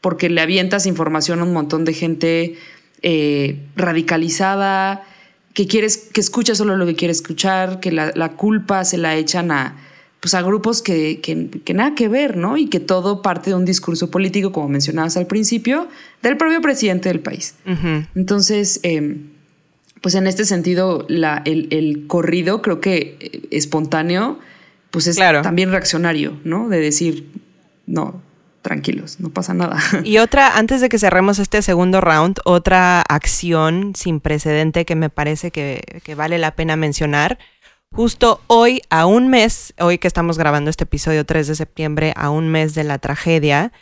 porque 0.00 0.28
le 0.28 0.40
avientas 0.40 0.86
información 0.86 1.40
a 1.40 1.44
un 1.44 1.52
montón 1.52 1.84
de 1.84 1.92
gente 1.92 2.56
eh, 3.02 3.60
radicalizada, 3.76 5.04
que 5.54 5.66
quieres, 5.66 5.96
que 6.12 6.20
escucha 6.20 6.54
solo 6.54 6.76
lo 6.76 6.86
que 6.86 6.94
quiere 6.94 7.12
escuchar, 7.12 7.80
que 7.80 7.90
la, 7.90 8.32
culpa 8.36 8.84
se 8.84 8.98
la 8.98 9.16
echan 9.16 9.50
a, 9.50 9.76
pues 10.20 10.34
a 10.34 10.42
grupos 10.42 10.82
que, 10.82 11.20
que, 11.20 11.74
nada 11.74 11.94
que 11.94 12.08
ver, 12.08 12.36
¿no? 12.36 12.56
Y 12.56 12.66
que 12.66 12.80
todo 12.80 13.22
parte 13.22 13.50
de 13.50 13.56
un 13.56 13.64
discurso 13.64 14.10
político, 14.10 14.52
como 14.52 14.68
mencionabas 14.68 15.16
al 15.16 15.26
principio, 15.26 15.88
del 16.22 16.36
propio 16.36 16.60
presidente 16.60 17.08
del 17.08 17.20
país. 17.20 17.54
Entonces, 18.14 18.80
em, 18.82 19.30
pues 20.00 20.14
en 20.14 20.26
este 20.26 20.44
sentido, 20.44 21.06
la, 21.08 21.42
el, 21.44 21.68
el, 21.70 22.06
corrido 22.06 22.62
creo 22.62 22.80
que 22.80 23.16
eh, 23.18 23.48
espontáneo 23.50 24.38
pues 24.90 25.06
es 25.06 25.16
también 25.16 25.70
reaccionario, 25.70 26.38
¿no? 26.44 26.68
De 26.68 26.80
decir, 26.80 27.30
no, 27.86 28.22
tranquilos, 28.62 29.20
no 29.20 29.30
pasa 29.30 29.54
nada. 29.54 29.78
Y 30.04 30.18
otra, 30.18 30.56
antes 30.56 30.80
de 30.80 30.88
que 30.88 30.98
cerremos 30.98 31.38
este 31.38 31.62
segundo 31.62 32.00
round, 32.00 32.38
otra 32.44 33.02
acción 33.02 33.92
sin 33.96 34.20
precedente 34.20 34.84
que 34.84 34.94
me 34.94 35.10
parece 35.10 35.50
que, 35.50 36.00
que, 36.04 36.14
vale 36.14 36.38
la 36.38 36.54
pena 36.54 36.76
mencionar. 36.76 37.38
Justo 37.90 38.42
hoy, 38.46 38.82
a 38.90 39.06
un 39.06 39.28
mes, 39.28 39.72
hoy 39.78 39.98
que 39.98 40.08
estamos 40.08 40.36
grabando 40.36 40.70
este 40.70 40.84
episodio 40.84 41.24
3 41.24 41.46
de 41.48 41.54
septiembre, 41.54 42.12
a 42.16 42.30
un 42.30 42.48
mes 42.48 42.74
de 42.74 42.84
la 42.84 42.98
tragedia, 42.98 43.72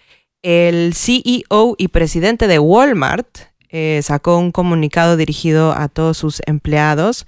el 0.43 0.95
CEO 0.95 1.75
y 1.77 1.89
presidente 1.89 2.47
de 2.47 2.61
Walmart 2.61 3.39
eh, 3.69 4.01
sacó 4.03 4.39
un 4.39 4.53
comunicado 4.53 5.17
dirigido 5.17 5.73
a 5.73 5.89
todos 5.89 6.17
sus 6.19 6.41
empleados 6.47 7.27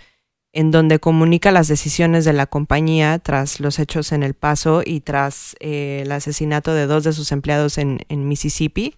en 0.59 0.73
donde 0.73 0.99
comunica 0.99 1.53
las 1.53 1.69
decisiones 1.69 2.25
de 2.25 2.33
la 2.33 2.47
compañía 2.47 3.21
tras 3.21 3.61
los 3.61 3.79
hechos 3.79 4.11
en 4.11 4.25
El 4.25 4.35
Paso 4.35 4.83
y 4.85 5.03
tras 5.03 5.55
eh, 5.61 6.01
el 6.03 6.11
asesinato 6.11 6.75
de 6.75 6.87
dos 6.89 7.05
de 7.05 7.13
sus 7.13 7.31
empleados 7.31 7.79
en, 7.79 8.01
Mississippi, 8.11 8.97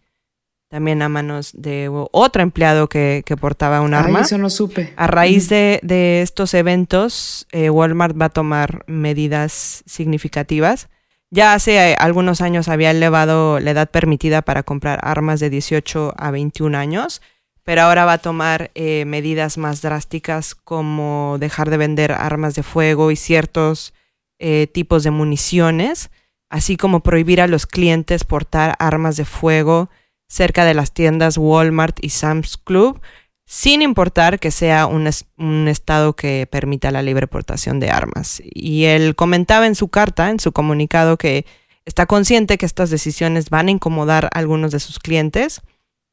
también 0.71 1.03
a 1.03 1.11
manos 1.11 1.51
de 1.53 1.91
otro 2.13 2.43
empleado 2.43 2.89
que, 2.89 3.23
portaba 3.39 3.83
un 3.83 3.93
arma. 3.93 4.23
eso 4.23 4.39
no 4.39 4.49
supe. 4.49 4.95
A 4.97 5.07
raíz 5.07 5.51
de, 5.51 6.23
estos 6.23 6.55
eventos, 6.55 7.47
eh, 7.53 7.69
Walmart 7.69 8.19
va 8.19 8.27
a 8.27 8.31
tomar 8.31 8.83
medidas 8.87 9.83
significativas. 9.85 10.89
Ya 11.29 11.53
hace 11.53 11.91
eh, 11.91 11.97
algunos 11.99 12.41
años 12.41 12.69
había 12.69 12.91
elevado 12.91 13.61
la 13.61 13.73
edad 13.73 13.91
permitida 13.91 14.41
para 14.41 14.63
comprar 14.63 14.99
armas 15.03 15.41
de 15.41 15.51
18 15.51 16.15
a 16.17 16.31
21 16.31 16.79
años 16.79 17.21
pero 17.65 17.83
ahora 17.83 18.05
va 18.05 18.15
a 18.15 18.19
tomar 18.19 18.71
eh, 18.75 19.05
medidas 19.05 19.59
más 19.59 19.83
drásticas 19.83 20.55
como 20.55 21.37
dejar 21.39 21.71
de 21.71 21.77
vender 21.77 22.13
armas 22.13 22.55
de 22.55 22.63
fuego 22.63 23.11
y 23.11 23.17
ciertos 23.17 23.93
eh, 24.39 24.67
tipos 24.73 25.03
de 25.05 25.11
municiones, 25.11 26.11
así 26.49 26.77
como 26.77 27.01
prohibir 27.01 27.41
a 27.41 27.47
los 27.47 27.67
clientes 27.67 28.25
portar 28.25 28.75
armas 28.79 29.17
de 29.17 29.25
fuego 29.25 29.91
cerca 30.29 30.65
de 30.65 30.75
las 30.75 30.93
tiendas 30.93 31.37
Walmart 31.37 31.99
y 32.03 32.11
Sam's 32.11 32.57
Club, 32.57 33.01
sin 33.45 33.83
importar 33.83 34.39
que 34.39 34.53
sea 34.53 34.87
un, 34.87 35.11
un, 35.39 35.69
estado 35.69 36.15
que 36.15 36.47
permita 36.51 36.93
la 36.93 37.03
libre 37.03 37.27
portación 37.27 37.81
de 37.81 37.91
armas. 37.91 38.41
Y 38.45 38.85
él 38.85 39.17
comentaba 39.17 39.67
en 39.67 39.75
su 39.75 39.89
carta, 39.89 40.31
en 40.31 40.39
su 40.39 40.53
comunicado, 40.53 41.19
que 41.19 41.45
está 41.85 42.07
consciente 42.07 42.59
que 42.59 42.67
estas 42.67 42.91
decisiones 42.91 43.51
van 43.51 43.67
a 43.67 43.73
incomodar 43.73 44.27
a 44.27 44.39
algunos 44.39 44.71
de 44.71 44.79
sus 44.79 45.01
clientes, 45.01 45.63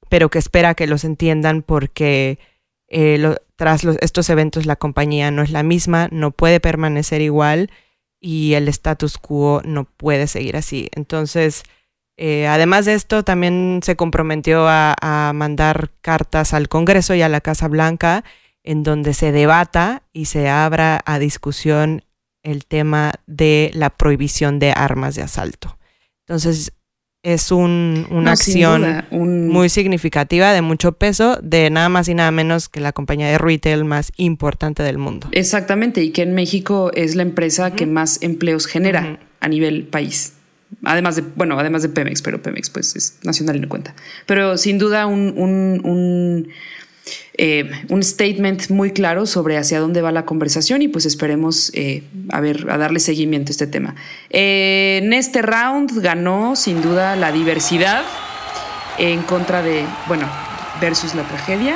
pero 0.10 0.30
que 0.30 0.40
espera 0.40 0.76
que 0.76 0.88
los 0.88 1.04
entiendan 1.04 1.62
porque 1.62 2.40
eh, 2.88 3.36
tras 3.56 3.84
estos 3.84 4.30
eventos 4.30 4.66
la 4.66 4.76
compañía 4.76 5.32
no 5.32 5.42
es 5.42 5.52
la 5.52 5.64
misma, 5.64 6.08
no 6.12 6.32
puede 6.32 6.60
permanecer 6.60 7.22
igual 7.22 7.70
y 8.20 8.54
el 8.54 8.68
status 8.68 9.18
quo 9.18 9.62
no 9.66 9.86
puede 9.86 10.28
seguir 10.28 10.56
así. 10.56 10.90
Entonces, 10.96 11.64
eh, 12.18 12.48
además 12.48 12.86
de 12.86 12.96
esto, 12.96 13.24
también 13.24 13.82
se 13.84 13.96
comprometió 13.96 14.66
a, 14.68 15.32
mandar 15.36 15.92
cartas 16.02 16.54
al 16.54 16.68
Congreso 16.68 17.14
y 17.14 17.22
a 17.22 17.30
la 17.30 17.42
Casa 17.42 17.68
Blanca 17.68 18.24
en 18.64 18.84
donde 18.84 19.14
se 19.14 19.32
debata 19.32 20.04
y 20.14 20.26
se 20.26 20.50
abra 20.50 21.02
a 21.06 21.20
discusión 21.20 22.04
el 22.44 22.66
tema 22.66 23.14
de 23.28 23.72
la 23.74 23.90
prohibición 23.90 24.60
de 24.60 24.72
armas 24.72 25.16
de 25.16 25.22
asalto. 25.22 25.78
Entonces, 26.26 26.74
es 27.28 27.52
un, 27.52 28.08
una 28.10 28.32
acción 28.32 29.04
muy 29.12 29.68
significativa, 29.68 30.54
de 30.54 30.62
mucho 30.62 30.94
peso, 30.94 31.38
de 31.44 31.70
nada 31.70 31.90
más 31.90 32.08
y 32.08 32.14
nada 32.14 32.32
menos 32.32 32.70
que 32.70 32.80
la 32.80 32.94
compañía 32.94 33.28
de 33.28 33.38
retail 33.38 33.84
más 33.84 34.14
importante 34.16 34.82
del 34.82 34.98
mundo. 34.98 35.28
Exactamente, 35.34 36.02
y 36.02 36.12
que 36.12 36.22
en 36.22 36.34
México 36.34 36.90
es 36.94 37.16
la 37.16 37.24
empresa 37.24 37.72
que 37.72 37.86
más 37.86 38.24
empleos 38.24 38.66
genera 38.66 39.20
a 39.42 39.48
nivel 39.50 39.84
país. 39.84 40.36
Además 40.86 41.18
de, 41.18 41.24
bueno, 41.36 41.60
además 41.60 41.82
de 41.82 41.90
Pemex, 41.90 42.22
pero 42.22 42.42
Pemex 42.42 42.70
pues 42.70 42.96
es 42.96 43.18
nacional 43.24 43.58
y 43.58 43.60
no 43.60 43.68
cuenta. 43.68 43.94
Pero 44.26 44.58
sin 44.58 44.78
duda 44.78 45.06
un, 45.06 45.34
un, 45.38 46.48
eh, 47.34 47.70
un, 47.90 48.04
statement 48.04 48.70
muy 48.70 48.92
claro 48.92 49.26
sobre 49.26 49.58
hacia 49.58 49.80
dónde 49.80 50.02
va 50.02 50.12
la 50.12 50.26
conversación 50.26 50.82
y 50.82 50.88
pues 50.88 51.06
esperemos 51.06 51.72
eh, 51.74 52.04
a 52.30 52.40
ver, 52.42 52.68
a 52.70 52.78
darle 52.78 53.00
seguimiento 53.00 53.50
a 53.50 53.54
este 53.54 53.68
tema. 53.68 53.96
Eh, 54.30 55.02
en 55.04 55.14
este 55.14 55.42
round 55.42 56.02
ganó 56.02 56.56
sin 56.56 56.82
duda 56.82 57.16
la 57.16 57.32
diversidad 57.32 58.04
en 58.98 59.22
contra 59.24 59.62
de, 59.62 59.86
bueno, 60.08 60.28
versus 60.82 61.16
la 61.16 61.24
tragedia. 61.24 61.76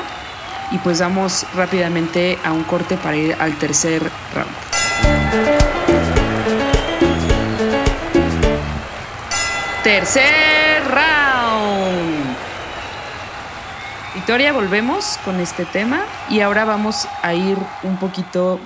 Y 0.72 0.78
pues 0.78 1.02
vamos 1.02 1.46
rápidamente 1.54 2.38
a 2.44 2.54
un 2.54 2.64
corte 2.64 2.96
para 2.96 3.18
ir 3.18 3.36
al 3.40 3.58
tercer 3.60 4.02
round. 4.34 4.72
Tercer 9.84 10.84
round. 10.86 11.22
Victoria, 14.32 14.54
volvemos 14.54 15.20
con 15.26 15.42
este 15.42 15.66
tema 15.66 16.06
y 16.30 16.40
ahora 16.40 16.64
vamos 16.64 17.06
a 17.22 17.34
ir 17.34 17.58
un 17.84 17.98
poquito 17.98 18.62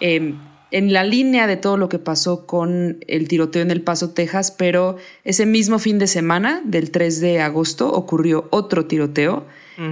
em, 0.00 0.34
en 0.72 0.92
la 0.92 1.04
línea 1.04 1.46
de 1.46 1.56
todo 1.56 1.76
lo 1.76 1.88
que 1.88 2.00
pasó 2.00 2.44
con 2.44 2.98
el 3.06 3.28
tiroteo 3.28 3.62
en 3.62 3.70
El 3.70 3.82
Paso, 3.82 4.10
Texas, 4.10 4.50
pero 4.50 4.96
ese 5.22 5.46
mismo 5.46 5.78
fin 5.78 6.00
de 6.00 6.08
semana, 6.08 6.60
del 6.64 6.90
3 6.90 7.20
de 7.20 7.40
agosto, 7.40 7.88
ocurrió 7.92 8.48
otro 8.50 8.86
tiroteo. 8.86 9.46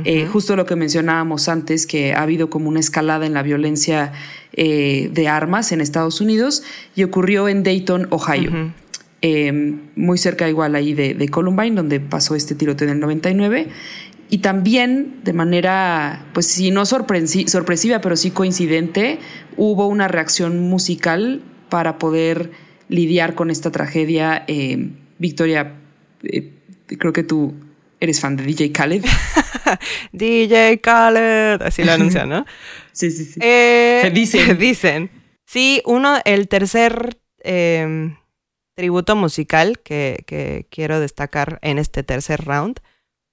Eh, 0.04 0.26
justo 0.26 0.56
lo 0.56 0.66
que 0.66 0.74
mencionábamos 0.74 1.48
antes, 1.48 1.86
que 1.86 2.12
ha 2.12 2.22
habido 2.22 2.50
como 2.50 2.68
una 2.68 2.80
escalada 2.80 3.24
en 3.24 3.34
la 3.34 3.44
violencia 3.44 4.10
eh, 4.52 5.10
de 5.12 5.28
armas 5.28 5.70
en 5.70 5.80
Estados 5.80 6.20
Unidos 6.20 6.64
y 6.96 7.04
ocurrió 7.04 7.48
en 7.48 7.62
Dayton, 7.62 8.08
Ohio. 8.10 8.72
Em, 9.26 9.78
muy 9.96 10.18
cerca 10.18 10.50
igual 10.50 10.74
ahí 10.74 10.92
de, 10.92 11.28
Columbine, 11.30 11.74
donde 11.74 11.98
pasó 11.98 12.34
este 12.34 12.54
tiroteo 12.54 12.88
en 12.88 12.94
el 12.96 13.00
99. 13.00 13.68
Y 14.30 14.38
también 14.38 15.20
de 15.22 15.32
manera, 15.32 16.26
pues 16.32 16.46
si 16.46 16.70
no 16.70 16.86
sorpresiva, 16.86 18.00
pero 18.00 18.16
sí 18.16 18.30
coincidente, 18.30 19.18
hubo 19.56 19.86
una 19.86 20.08
reacción 20.08 20.60
musical 20.60 21.42
para 21.68 21.98
poder 21.98 22.50
lidiar 22.88 23.34
con 23.34 23.50
esta 23.50 23.70
tragedia. 23.70 24.44
Em, 24.46 24.96
Victoria, 25.18 25.74
eh, 26.22 26.52
creo 26.98 27.12
que 27.12 27.22
tú 27.22 27.54
eres 28.00 28.20
fan 28.20 28.36
de 28.36 28.44
DJ 28.44 28.72
Khaled. 28.72 29.04
DJ 30.12 30.80
Khaled, 30.80 31.62
así 31.62 31.84
lo 31.84 31.92
anuncian, 31.92 32.28
¿no? 32.28 32.44
sí, 32.92 33.10
sí, 33.10 33.24
sí. 33.24 33.40
Eh, 33.42 34.10
dicen. 34.14 34.58
dicen. 34.58 35.10
Sí, 35.46 35.82
uno, 35.84 36.18
el 36.24 36.48
tercer 36.48 37.18
em, 37.40 38.16
tributo 38.74 39.16
musical 39.16 39.78
que, 39.80 40.66
quiero 40.70 41.00
destacar 41.00 41.58
en 41.62 41.78
este 41.78 42.02
tercer 42.02 42.44
round 42.44 42.80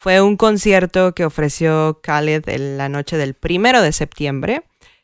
fue 0.02 0.20
un 0.20 0.36
concierto 0.36 1.14
que 1.14 1.26
ofreció 1.26 2.00
Khaled 2.02 2.50
en 2.50 2.80
la 2.80 2.90
noche 2.90 3.18
del 3.18 3.36
primero 3.36 3.84
de 3.84 3.92
septiembre. 3.92 4.64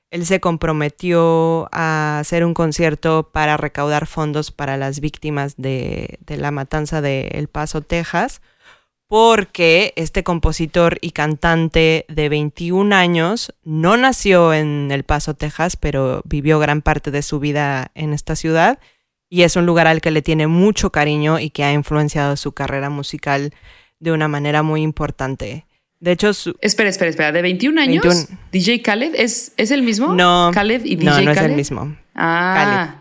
Él 0.10 0.26
se 0.26 0.40
comprometió 0.40 1.70
a 1.72 2.18
hacer 2.18 2.44
un 2.44 2.56
concierto 2.56 3.30
para 3.32 3.58
recaudar 3.58 4.08
fondos 4.08 4.50
para 4.50 4.76
las 4.76 5.00
víctimas 5.00 5.56
de, 5.56 6.18
la 6.26 6.50
matanza 6.50 7.00
de 7.02 7.28
El 7.34 7.48
Paso, 7.48 7.82
Texas, 7.82 8.42
porque 9.08 9.94
este 9.98 10.24
compositor 10.24 10.98
y 11.00 11.12
cantante 11.12 12.08
de 12.10 12.30
21 12.30 12.96
años 12.96 13.54
no 13.64 13.98
nació 13.98 14.52
en 14.52 14.90
El 14.90 15.04
Paso, 15.04 15.36
Texas, 15.36 15.76
pero 15.76 16.24
vivió 16.26 16.58
gran 16.58 16.82
parte 16.82 17.12
de 17.12 17.22
su 17.22 17.40
vida 17.40 17.92
en 17.94 18.14
esta 18.14 18.36
ciudad 18.36 18.80
y 19.30 19.44
es 19.44 19.58
un 19.58 19.68
lugar 19.68 19.86
al 19.86 20.02
que 20.02 20.10
le 20.10 20.24
tiene 20.24 20.48
mucho 20.48 20.92
cariño 20.92 21.38
y 21.38 21.52
que 21.52 21.64
ha 21.64 21.72
influenciado 21.72 22.36
su 22.36 22.54
carrera 22.54 22.90
musical 22.90 23.54
de 24.00 24.12
una 24.12 24.28
manera 24.28 24.64
muy 24.64 24.82
importante. 24.82 25.66
De 26.00 26.12
hecho, 26.12 26.34
su... 26.34 26.56
Espera, 26.62 26.90
espera, 26.90 27.10
espera. 27.10 27.32
¿De 27.32 27.42
21 27.42 27.82
años? 27.82 28.28
¿DJ 28.52 28.82
Khaled 28.82 29.16
es, 29.16 29.54
es 29.58 29.72
el 29.72 29.82
mismo? 29.82 30.14
No. 30.14 30.52
¿Khaled 30.54 30.86
y 30.86 30.96
DJ 30.96 31.12
no, 31.12 31.22
no 31.22 31.32
es 31.32 31.38
el 31.42 31.54
mismo. 31.54 31.98
Ah. 32.14 32.96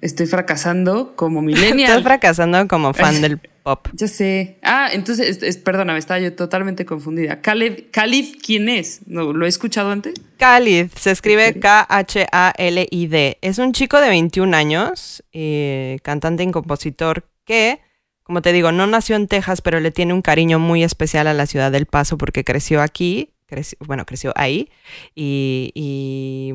Estoy 0.00 0.26
fracasando 0.26 1.14
como 1.16 1.42
millennial. 1.42 1.90
Estoy 1.90 2.02
fracasando 2.02 2.66
como 2.68 2.94
fan 2.94 3.20
del 3.20 3.38
pop. 3.62 3.88
Ya 3.92 4.08
sé. 4.08 4.58
Ah, 4.62 4.88
entonces, 4.92 5.42
es, 5.42 5.56
perdóname, 5.58 5.98
estaba 5.98 6.20
yo 6.20 6.32
totalmente 6.32 6.86
confundida. 6.86 7.42
Khalid, 7.42 7.90
Khalid, 7.90 8.36
¿quién 8.42 8.68
es? 8.68 9.00
¿No, 9.06 9.32
¿Lo 9.32 9.44
he 9.44 9.48
escuchado 9.48 9.90
antes? 9.90 10.14
Khalid, 10.38 10.86
se 10.94 11.10
escribe 11.10 11.58
K-H-A-L-I-D. 11.58 13.38
Es 13.42 13.58
un 13.58 13.72
chico 13.72 14.00
de 14.00 14.08
21 14.08 14.56
años, 14.56 15.24
eh, 15.32 15.98
cantante 16.02 16.44
y 16.44 16.50
compositor 16.50 17.28
que, 17.44 17.80
como 18.26 18.42
te 18.42 18.52
digo, 18.52 18.72
no 18.72 18.88
nació 18.88 19.14
en 19.14 19.28
Texas, 19.28 19.62
pero 19.62 19.78
le 19.78 19.92
tiene 19.92 20.12
un 20.12 20.20
cariño 20.20 20.58
muy 20.58 20.82
especial 20.82 21.28
a 21.28 21.32
la 21.32 21.46
ciudad 21.46 21.70
del 21.70 21.86
Paso 21.86 22.18
porque 22.18 22.42
creció 22.42 22.82
aquí, 22.82 23.34
bueno, 23.78 24.04
creció 24.04 24.32
ahí. 24.34 24.68
Y, 25.14 25.70
y 25.76 26.50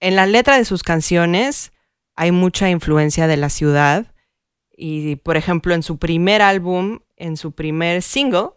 en 0.00 0.16
la 0.16 0.26
letra 0.26 0.58
de 0.58 0.64
sus 0.64 0.82
canciones 0.82 1.70
hay 2.16 2.32
mucha 2.32 2.68
influencia 2.68 3.28
de 3.28 3.36
la 3.36 3.48
ciudad. 3.48 4.12
Y, 4.76 5.14
por 5.14 5.36
ejemplo, 5.36 5.72
en 5.72 5.84
su 5.84 5.98
primer 5.98 6.42
álbum, 6.42 6.98
en 7.14 7.36
su 7.36 7.52
primer 7.52 8.02
single, 8.02 8.48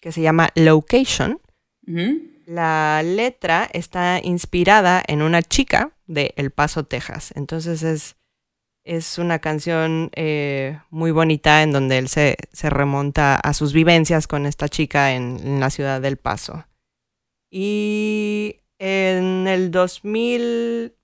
que 0.00 0.10
se 0.10 0.20
llama 0.20 0.50
Location, 0.56 1.40
la 2.44 3.02
letra 3.04 3.70
está 3.72 4.18
inspirada 4.20 5.00
en 5.06 5.22
una 5.22 5.42
chica 5.42 5.92
de 6.08 6.34
El 6.36 6.50
Paso, 6.50 6.84
Texas. 6.86 7.32
Entonces 7.36 7.84
es, 7.84 8.16
es 8.84 9.18
una 9.18 9.38
canción 9.38 10.10
eh, 10.14 10.80
muy 10.90 11.10
bonita 11.10 11.62
en 11.62 11.72
donde 11.72 11.98
él 11.98 12.08
se, 12.08 12.36
se, 12.52 12.70
remonta 12.70 13.36
a 13.36 13.52
sus 13.54 13.72
vivencias 13.72 14.26
con 14.26 14.46
esta 14.46 14.68
chica 14.68 15.14
en, 15.14 15.60
la 15.60 15.70
ciudad 15.70 16.00
del 16.00 16.16
Paso. 16.16 16.64
Y 17.50 18.60
en 18.78 19.46
el 19.48 19.70
2000 19.70 20.94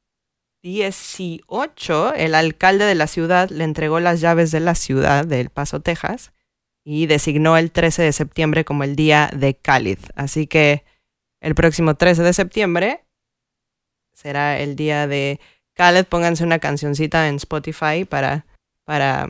18, 0.67 2.15
el 2.15 2.35
alcalde 2.35 2.85
de 2.87 2.97
la 2.97 3.07
ciudad 3.07 3.51
le 3.51 3.63
entregó 3.63 4.01
las 4.01 4.21
llaves 4.21 4.51
de 4.51 4.59
la 4.59 4.75
ciudad 4.75 5.25
de 5.25 5.41
El 5.41 5.51
Paso, 5.51 5.81
Texas, 5.81 6.33
y 6.85 7.07
designó 7.07 7.57
el 7.57 7.71
13 7.71 8.03
de 8.03 8.13
septiembre 8.13 8.65
como 8.65 8.83
el 8.83 8.97
día 8.97 9.31
de 9.33 9.55
Khalid. 9.55 9.99
Así 10.17 10.49
que 10.49 10.85
el 11.41 11.55
próximo 11.55 11.95
13 11.95 12.25
de 12.25 12.33
septiembre 12.33 13.05
será 14.13 14.59
el 14.59 14.75
día 14.75 15.07
de 15.07 15.39
Khalid. 15.77 16.05
Pónganse 16.05 16.45
una 16.45 16.59
cancioncita 16.59 17.29
en 17.29 17.37
Spotify 17.37 18.05
para, 18.09 18.47
para 18.85 19.29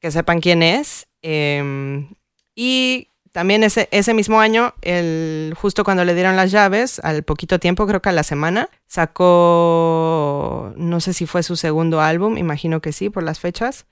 que 0.00 0.10
sepan 0.10 0.40
quién 0.40 0.62
es. 0.62 1.08
Em, 1.22 2.08
y 2.54 3.08
también 3.32 3.62
ese, 3.62 3.88
ese 3.92 4.14
mismo 4.14 4.40
año, 4.40 4.74
el, 4.82 5.54
justo 5.56 5.84
cuando 5.84 6.04
le 6.04 6.14
dieron 6.14 6.36
las 6.36 6.50
llaves, 6.50 7.00
al 7.00 7.22
poquito 7.22 7.58
tiempo, 7.58 7.86
creo 7.86 8.02
que 8.02 8.08
a 8.08 8.12
la 8.12 8.22
semana, 8.22 8.68
sacó, 8.86 10.72
no 10.76 11.00
sé 11.00 11.12
si 11.12 11.26
fue 11.26 11.42
su 11.42 11.56
segundo 11.56 12.00
álbum, 12.00 12.38
imagino 12.38 12.80
que 12.80 12.92
sí, 12.92 13.10
por 13.10 13.22
las 13.22 13.38
fechas, 13.38 13.86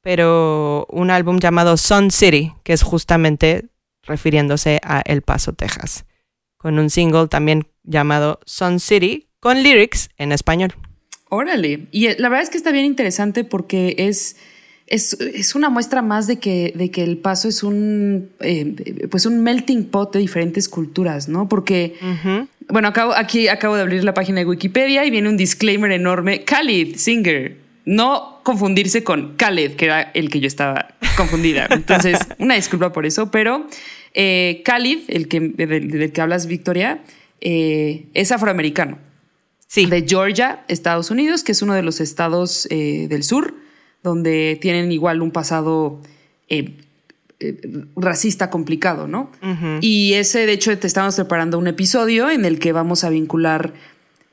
pero 0.00 0.86
un 0.90 1.10
álbum 1.10 1.38
llamado 1.38 1.76
Sun 1.76 2.10
City, 2.10 2.54
que 2.64 2.72
es 2.72 2.82
justamente 2.82 3.68
refiriéndose 4.02 4.80
a 4.82 5.00
El 5.04 5.22
Paso, 5.22 5.52
Texas, 5.52 6.04
con 6.56 6.78
un 6.78 6.90
single 6.90 7.28
también 7.28 7.68
llamado 7.84 8.40
Sun 8.46 8.80
City, 8.80 9.28
con 9.42 9.60
lyrics 9.60 10.08
en 10.18 10.30
español. 10.30 10.72
Órale, 11.28 11.88
y 11.90 12.06
la 12.16 12.28
verdad 12.28 12.42
es 12.42 12.50
que 12.50 12.56
está 12.56 12.70
bien 12.70 12.84
interesante 12.84 13.42
porque 13.42 13.96
es 13.98 14.36
es, 14.86 15.54
una 15.54 15.70
muestra 15.70 16.02
más 16.02 16.26
de 16.26 16.38
que, 16.38 16.72
de 16.76 16.90
que 16.90 17.02
el 17.02 17.16
paso 17.16 17.48
es 17.48 17.62
un, 17.62 18.30
eh, 18.40 19.08
pues 19.10 19.24
un 19.24 19.42
melting 19.42 19.86
pot 19.86 20.12
de 20.12 20.20
diferentes 20.20 20.68
culturas, 20.68 21.28
¿no? 21.28 21.48
Porque, 21.48 21.94
bueno, 22.68 22.88
acabo, 22.88 23.14
aquí 23.14 23.48
acabo 23.48 23.74
de 23.74 23.82
abrir 23.82 24.04
la 24.04 24.12
página 24.12 24.40
de 24.40 24.46
Wikipedia 24.46 25.06
y 25.06 25.10
viene 25.10 25.30
un 25.30 25.38
disclaimer 25.38 25.90
enorme. 25.92 26.44
Khalid, 26.44 26.96
singer. 26.96 27.56
No 27.84 28.40
confundirse 28.42 29.02
con 29.02 29.34
Khaled, 29.36 29.76
que 29.76 29.86
era 29.86 30.02
el 30.02 30.28
que 30.28 30.40
yo 30.40 30.46
estaba 30.46 30.94
confundida. 31.16 31.68
Entonces, 31.70 32.18
una 32.38 32.54
disculpa 32.54 32.92
por 32.92 33.06
eso, 33.06 33.30
pero 33.30 33.66
eh, 34.12 34.62
Khalid, 34.64 34.98
el 35.08 35.26
que, 35.26 35.40
del, 35.40 36.12
que 36.12 36.20
hablas, 36.20 36.46
Victoria, 36.46 37.00
eh, 37.40 38.04
es 38.12 38.30
afroamericano. 38.30 38.98
Sí. 39.72 39.86
De 39.86 40.04
Georgia, 40.06 40.64
Estados 40.68 41.10
Unidos, 41.10 41.42
que 41.42 41.52
es 41.52 41.62
uno 41.62 41.72
de 41.72 41.82
los 41.82 42.00
estados 42.00 42.68
del 42.68 43.22
sur 43.22 43.54
donde 44.02 44.58
tienen 44.60 44.92
igual 44.92 45.22
un 45.22 45.30
pasado 45.30 46.00
eh, 46.48 46.74
eh, 47.40 47.60
racista 47.96 48.50
complicado, 48.50 49.08
¿no? 49.08 49.30
Y 49.80 50.14
ese, 50.14 50.46
de 50.46 50.52
hecho, 50.52 50.76
te 50.76 50.86
estamos 50.86 51.14
preparando 51.14 51.58
un 51.58 51.66
episodio 51.66 52.30
en 52.30 52.44
el 52.44 52.58
que 52.58 52.72
vamos 52.72 53.04
a 53.04 53.10
vincular 53.10 53.72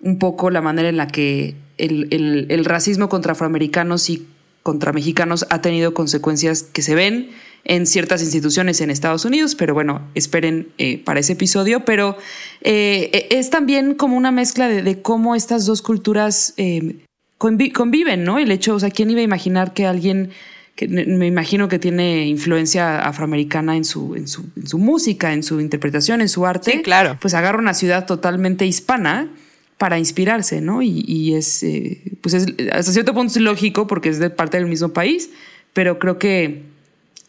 un 0.02 0.18
poco 0.18 0.50
la 0.50 0.62
manera 0.62 0.90
en 0.90 0.98
la 0.98 1.08
que 1.08 1.56
el, 1.78 2.66
racismo 2.66 3.10
contra 3.10 3.34
afroamericanos 3.34 4.10
y 4.10 4.28
contra 4.64 4.92
mexicanos 4.92 5.46
ha 5.50 5.62
tenido 5.62 5.94
consecuencias 5.94 6.64
que 6.64 6.82
se 6.82 6.96
ven 6.96 7.30
en 7.66 7.86
ciertas 7.86 8.22
instituciones 8.22 8.82
en 8.82 8.90
Estados 8.90 9.26
Unidos, 9.26 9.56
pero 9.56 9.74
bueno, 9.74 10.02
esperen 10.16 10.70
eh, 10.78 10.98
para 10.98 11.20
ese 11.20 11.34
episodio. 11.34 11.82
Pero 11.86 12.18
eh, 12.62 13.28
es 13.30 13.50
también 13.50 13.96
como 13.96 14.18
una 14.18 14.32
mezcla 14.32 14.68
de, 14.68 15.02
cómo 15.02 15.36
estas 15.36 15.66
dos 15.66 15.82
culturas 15.82 16.54
eh, 16.58 16.98
conviven, 17.38 18.24
¿no? 18.24 18.40
El 18.40 18.52
hecho, 18.52 18.76
o 18.76 18.80
sea, 18.80 18.90
¿quién 18.90 19.10
iba 19.12 19.22
a 19.22 19.24
imaginar 19.24 19.74
que 19.74 19.86
alguien 19.86 20.32
que 20.76 20.88
me 20.88 21.28
imagino 21.28 21.68
que 21.68 21.78
tiene 21.78 22.26
influencia 22.28 23.02
afroamericana 23.02 23.76
en 23.76 23.84
su, 23.84 24.16
en 24.16 24.30
su, 24.30 24.46
en 24.56 24.66
su 24.66 24.78
música, 24.78 25.34
en 25.34 25.44
su 25.44 25.60
interpretación, 25.60 26.22
en 26.22 26.30
su 26.30 26.46
arte, 26.46 26.72
sí, 26.72 26.82
claro. 26.82 27.18
pues 27.20 27.34
agarra 27.34 27.60
una 27.60 27.74
ciudad 27.74 28.06
totalmente 28.06 28.66
hispana 28.66 29.30
para 29.78 30.00
inspirarse, 30.00 30.62
¿no? 30.62 30.82
Y, 30.82 31.34
es, 31.36 31.66
pues 32.22 32.34
es, 32.34 32.46
hasta 32.72 32.94
cierto 32.94 33.14
punto 33.14 33.34
es 33.34 33.42
lógico 33.42 33.88
porque 33.88 34.08
es 34.08 34.20
de 34.20 34.30
parte 34.30 34.56
del 34.56 34.68
mismo 34.68 34.90
país, 34.90 35.32
pero 35.74 36.00
creo 36.00 36.18
que 36.18 36.69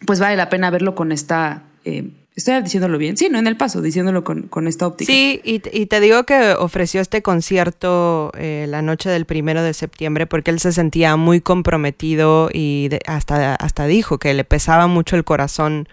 pues 0.06 0.20
vale 0.20 0.36
la 0.36 0.48
pena 0.48 0.70
verlo 0.70 0.94
con 0.94 1.12
esta... 1.12 1.64
Eh, 1.84 2.10
estoy 2.34 2.62
diciéndolo 2.62 2.98
bien, 2.98 3.16
sí, 3.16 3.28
no 3.30 3.38
en 3.38 3.46
el 3.46 3.56
paso, 3.56 3.82
diciéndolo 3.82 4.24
con, 4.24 4.42
con 4.42 4.66
esta 4.66 4.86
óptica. 4.86 5.12
Sí, 5.12 5.40
y, 5.44 5.58
te 5.60 6.00
digo 6.00 6.24
que 6.24 6.54
ofreció 6.58 7.00
este 7.00 7.22
concierto 7.22 8.32
eh, 8.36 8.66
la 8.68 8.82
noche 8.82 9.10
del 9.10 9.26
primero 9.26 9.62
de 9.62 9.74
septiembre 9.74 10.26
porque 10.26 10.50
él 10.50 10.60
se 10.60 10.72
sentía 10.72 11.16
muy 11.16 11.40
comprometido 11.40 12.48
y 12.52 12.88
hasta, 13.06 13.54
hasta 13.54 13.86
dijo 13.86 14.18
que 14.18 14.34
le 14.34 14.44
pesaba 14.44 14.86
mucho 14.86 15.16
el 15.16 15.24
corazón 15.24 15.88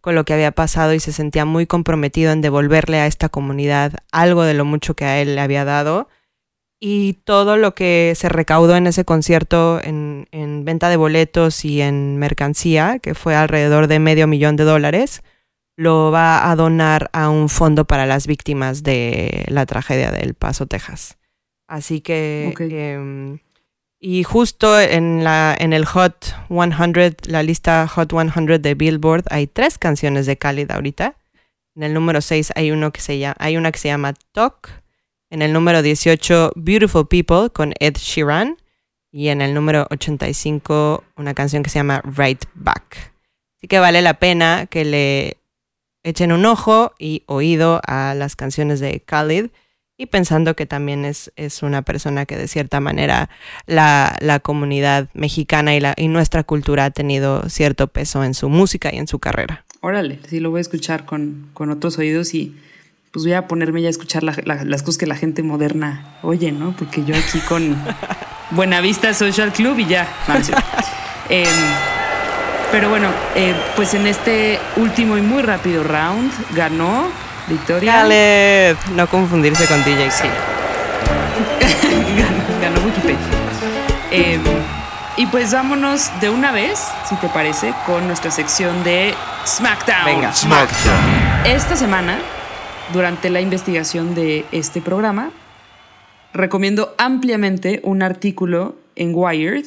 con 0.00 0.14
lo 0.14 0.24
que 0.24 0.34
había 0.34 0.52
pasado 0.52 0.94
y 0.94 1.00
se 1.00 1.12
sentía 1.12 1.44
muy 1.44 1.66
comprometido 1.66 2.32
en 2.32 2.40
devolverle 2.40 2.98
a 2.98 3.06
esta 3.06 3.28
comunidad 3.28 3.94
algo 4.12 4.44
de 4.44 4.54
lo 4.54 4.64
mucho 4.64 4.94
que 4.94 5.04
a 5.04 5.20
él 5.20 5.34
le 5.34 5.40
había 5.40 5.64
dado 5.64 6.08
y 6.80 7.14
todo 7.24 7.56
lo 7.56 7.74
que 7.74 8.12
se 8.16 8.28
recaudó 8.28 8.76
en 8.76 8.86
ese 8.86 9.04
concierto 9.04 9.80
en, 9.82 10.26
venta 10.64 10.88
de 10.88 10.96
boletos 10.96 11.64
y 11.64 11.80
en 11.80 12.18
mercancía, 12.18 12.98
que 13.00 13.14
fue 13.14 13.34
alrededor 13.34 13.88
de 13.88 13.98
medio 13.98 14.26
millón 14.26 14.56
de 14.56 14.64
dólares, 14.64 15.22
lo 15.76 16.10
va 16.10 16.50
a 16.50 16.56
donar 16.56 17.10
a 17.12 17.30
un 17.30 17.48
fondo 17.48 17.84
para 17.84 18.06
las 18.06 18.26
víctimas 18.26 18.82
de 18.82 19.44
la 19.48 19.66
tragedia 19.66 20.12
del 20.12 20.34
Paso, 20.34 20.66
Texas. 20.66 21.18
Así 21.66 22.00
que... 22.00 22.54
Em, 22.58 23.38
y 24.00 24.22
justo 24.22 24.78
en, 24.80 25.24
la, 25.24 25.56
en 25.58 25.72
el 25.72 25.84
Hot 25.84 26.36
100, 26.48 27.16
la 27.26 27.42
lista 27.42 27.88
Hot 27.88 28.12
100 28.12 28.62
de 28.62 28.74
Billboard, 28.74 29.24
hay 29.30 29.48
tres 29.48 29.76
canciones 29.76 30.26
de 30.26 30.36
Khalid 30.36 30.70
ahorita. 30.70 31.16
En 31.74 31.82
el 31.82 31.94
número 31.94 32.20
6 32.20 32.52
hay, 32.54 32.70
uno 32.70 32.92
que 32.92 33.00
se 33.00 33.18
llama, 33.18 33.36
hay 33.40 33.56
una 33.56 33.72
que 33.72 33.78
se 33.78 33.88
llama 33.88 34.14
Talk. 34.32 34.82
En 35.30 35.42
el 35.42 35.52
número 35.52 35.82
18, 35.82 36.52
Beautiful 36.56 37.06
People 37.06 37.50
con 37.52 37.74
Ed 37.80 37.96
Sheeran. 37.96 38.56
Y 39.10 39.28
en 39.28 39.40
el 39.40 39.54
número 39.54 39.86
85, 39.90 41.04
una 41.16 41.34
canción 41.34 41.62
que 41.62 41.70
se 41.70 41.78
llama 41.78 42.02
Right 42.16 42.44
Back. 42.54 43.12
Así 43.56 43.66
que 43.66 43.78
vale 43.78 44.02
la 44.02 44.14
pena 44.14 44.66
que 44.66 44.84
le 44.84 45.38
echen 46.02 46.30
un 46.32 46.44
ojo 46.46 46.92
y 46.98 47.22
oído 47.26 47.80
a 47.86 48.14
las 48.14 48.36
canciones 48.36 48.80
de 48.80 49.00
Khalid 49.00 49.46
y 49.96 50.06
pensando 50.06 50.54
que 50.54 50.64
también 50.64 51.04
es, 51.04 51.32
es 51.36 51.62
una 51.62 51.82
persona 51.82 52.24
que 52.24 52.36
de 52.36 52.48
cierta 52.48 52.80
manera 52.80 53.30
la, 53.66 54.16
la 54.20 54.38
comunidad 54.40 55.08
mexicana 55.12 55.74
y, 55.74 55.80
la, 55.80 55.94
y 55.96 56.08
nuestra 56.08 56.44
cultura 56.44 56.84
ha 56.84 56.90
tenido 56.90 57.48
cierto 57.48 57.88
peso 57.88 58.22
en 58.22 58.34
su 58.34 58.48
música 58.48 58.94
y 58.94 58.98
en 58.98 59.08
su 59.08 59.18
carrera. 59.18 59.64
Órale, 59.80 60.20
sí 60.28 60.38
lo 60.38 60.50
voy 60.50 60.58
a 60.58 60.62
escuchar 60.62 61.04
con, 61.04 61.50
con 61.52 61.70
otros 61.70 61.98
oídos 61.98 62.32
y 62.34 62.54
pues 63.12 63.24
voy 63.24 63.32
a 63.32 63.48
ponerme 63.48 63.82
ya 63.82 63.88
a 63.88 63.90
escuchar 63.90 64.22
las 64.22 64.82
cosas 64.82 64.98
que 64.98 65.06
la 65.06 65.16
gente 65.16 65.42
moderna 65.42 66.18
oye, 66.22 66.52
¿no? 66.52 66.72
Porque 66.72 67.04
yo 67.04 67.16
aquí 67.16 67.40
con 67.40 67.76
Buenavista 68.50 69.14
Social 69.14 69.52
Club 69.52 69.78
y 69.78 69.86
ya. 69.86 70.06
Em, 71.30 71.46
pero 72.72 72.88
bueno, 72.88 73.10
eh, 73.34 73.54
pues 73.76 73.92
en 73.92 74.06
este 74.06 74.58
último 74.76 75.18
y 75.18 75.20
muy 75.20 75.42
rápido 75.42 75.84
round 75.84 76.32
ganó 76.54 77.10
Victoria. 77.46 77.92
Khaled. 77.92 78.76
No 78.94 79.06
confundirse 79.08 79.66
con 79.66 79.84
DJ. 79.84 80.10
Sí. 80.10 80.26
ganó, 82.62 82.80
Wikipedia. 82.80 83.18
Em, 84.10 84.42
y 85.18 85.26
pues 85.26 85.52
vámonos 85.52 86.10
de 86.20 86.30
una 86.30 86.50
vez, 86.50 86.82
si 87.06 87.14
te 87.16 87.28
parece, 87.28 87.74
con 87.84 88.06
nuestra 88.06 88.30
sección 88.30 88.82
de 88.84 89.14
SmackDown. 89.46 90.06
Venga, 90.06 90.32
SmackDown. 90.32 91.44
Esta 91.44 91.76
semana 91.76 92.18
durante 92.92 93.30
la 93.30 93.40
investigación 93.40 94.14
de 94.14 94.44
este 94.52 94.80
programa. 94.80 95.30
Recomiendo 96.32 96.94
ampliamente 96.98 97.80
un 97.84 98.02
artículo 98.02 98.76
en 98.96 99.12
Wired 99.14 99.64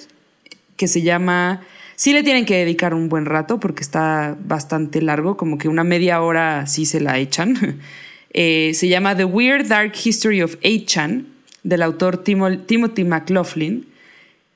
que 0.78 0.88
se 0.88 1.02
llama... 1.02 1.62
Sí 1.96 2.14
le 2.14 2.24
tienen 2.24 2.46
que 2.46 2.56
dedicar 2.56 2.96
un 2.96 3.10
buen 3.10 3.26
rato 3.26 3.60
porque 3.60 3.84
está 3.84 4.36
bastante 4.44 5.02
largo, 5.04 5.38
como 5.38 5.60
que 5.60 5.68
una 5.68 5.84
media 5.84 6.22
hora 6.22 6.66
sí 6.66 6.86
se 6.86 7.00
la 7.00 7.18
echan. 7.18 7.80
Eh, 8.34 8.72
se 8.76 8.88
llama 8.88 9.14
The 9.14 9.26
Weird 9.26 9.68
Dark 9.68 9.92
History 10.02 10.42
of 10.42 10.56
8chan, 10.62 11.26
del 11.64 11.82
autor 11.82 12.24
Timothy 12.24 13.04
McLaughlin, 13.04 13.86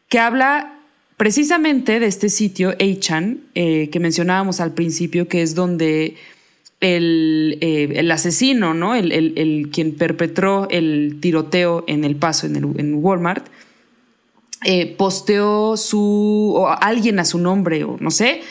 que 0.07 0.17
habla 0.17 0.75
precisamente 1.17 1.99
de 1.99 2.05
este 2.05 2.29
sitio 2.29 2.71
8chan 2.77 3.39
eh, 3.53 3.89
que 3.91 3.99
mencionábamos 3.99 4.61
al 4.61 4.73
principio, 4.73 5.27
que 5.27 5.41
es 5.41 5.55
donde 5.55 6.15
eh, 6.87 7.93
el, 7.95 8.11
asesino, 8.11 8.75
¿no? 8.75 8.93
El, 8.93 9.69
quien 9.73 9.95
perpetró 9.95 10.67
el 10.69 11.17
tiroteo 11.19 11.83
en 11.87 12.03
El 12.03 12.15
Paso, 12.15 12.45
en, 12.45 12.55
el, 12.55 12.93
Walmart, 12.93 13.47
eh, 14.63 14.93
posteó 14.95 15.77
su, 15.77 16.53
o 16.55 16.67
alguien 16.69 17.17
a 17.17 17.25
su 17.25 17.39
nombre, 17.39 17.83
o 17.83 17.97
no 17.99 18.11
sé, 18.11 18.41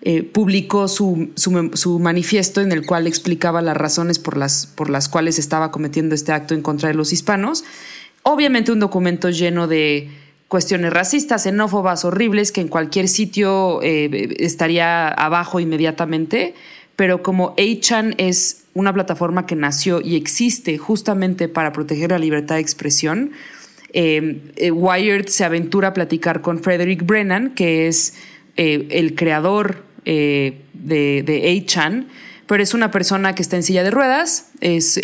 eh, 0.00 0.22
publicó 0.22 0.88
su, 0.88 1.32
su, 1.34 1.98
manifiesto 1.98 2.62
en 2.62 2.72
el 2.72 2.86
cual 2.86 3.06
explicaba 3.06 3.60
las 3.60 3.76
razones 3.76 4.18
por 4.18 4.38
las, 4.38 4.66
por 4.66 4.88
las 4.88 5.10
cuales 5.10 5.38
estaba 5.38 5.70
cometiendo 5.70 6.14
este 6.14 6.32
acto 6.32 6.54
en 6.54 6.62
contra 6.62 6.88
de 6.88 6.94
los 6.94 7.12
hispanos. 7.12 7.62
Obviamente 8.22 8.72
un 8.72 8.80
documento 8.80 9.28
lleno 9.28 9.68
de 9.68 10.08
cuestiones 10.48 10.92
racistas, 10.92 11.42
xenófobas, 11.42 12.06
horribles, 12.06 12.52
que 12.52 12.62
en 12.62 12.68
cualquier 12.68 13.08
sitio 13.08 13.80
estaría 13.82 15.08
abajo 15.08 15.60
inmediatamente 15.60 16.54
pero 17.02 17.20
como 17.20 17.56
A-Chan 17.58 18.14
es 18.18 18.62
una 18.74 18.94
plataforma 18.94 19.44
que 19.44 19.56
nació 19.56 20.00
y 20.00 20.14
existe 20.14 20.78
justamente 20.78 21.48
para 21.48 21.72
proteger 21.72 22.10
la 22.10 22.18
libertad 22.20 22.54
de 22.54 22.60
expresión, 22.60 23.32
eh, 23.92 24.40
eh, 24.54 24.70
Wired 24.70 25.26
se 25.26 25.42
aventura 25.42 25.88
a 25.88 25.94
platicar 25.94 26.42
con 26.42 26.62
Frederick 26.62 27.04
Brennan, 27.04 27.56
que 27.56 27.88
es 27.88 28.14
eh, 28.56 28.86
el 28.92 29.16
creador 29.16 29.82
de, 30.04 30.62
de 30.74 31.60
A-Chan, 31.60 32.06
pero 32.46 32.62
es 32.62 32.72
una 32.72 32.92
persona 32.92 33.34
que 33.34 33.42
está 33.42 33.56
en 33.56 33.64
silla 33.64 33.82
de 33.82 33.90
ruedas, 33.90 34.52
es, 34.60 35.00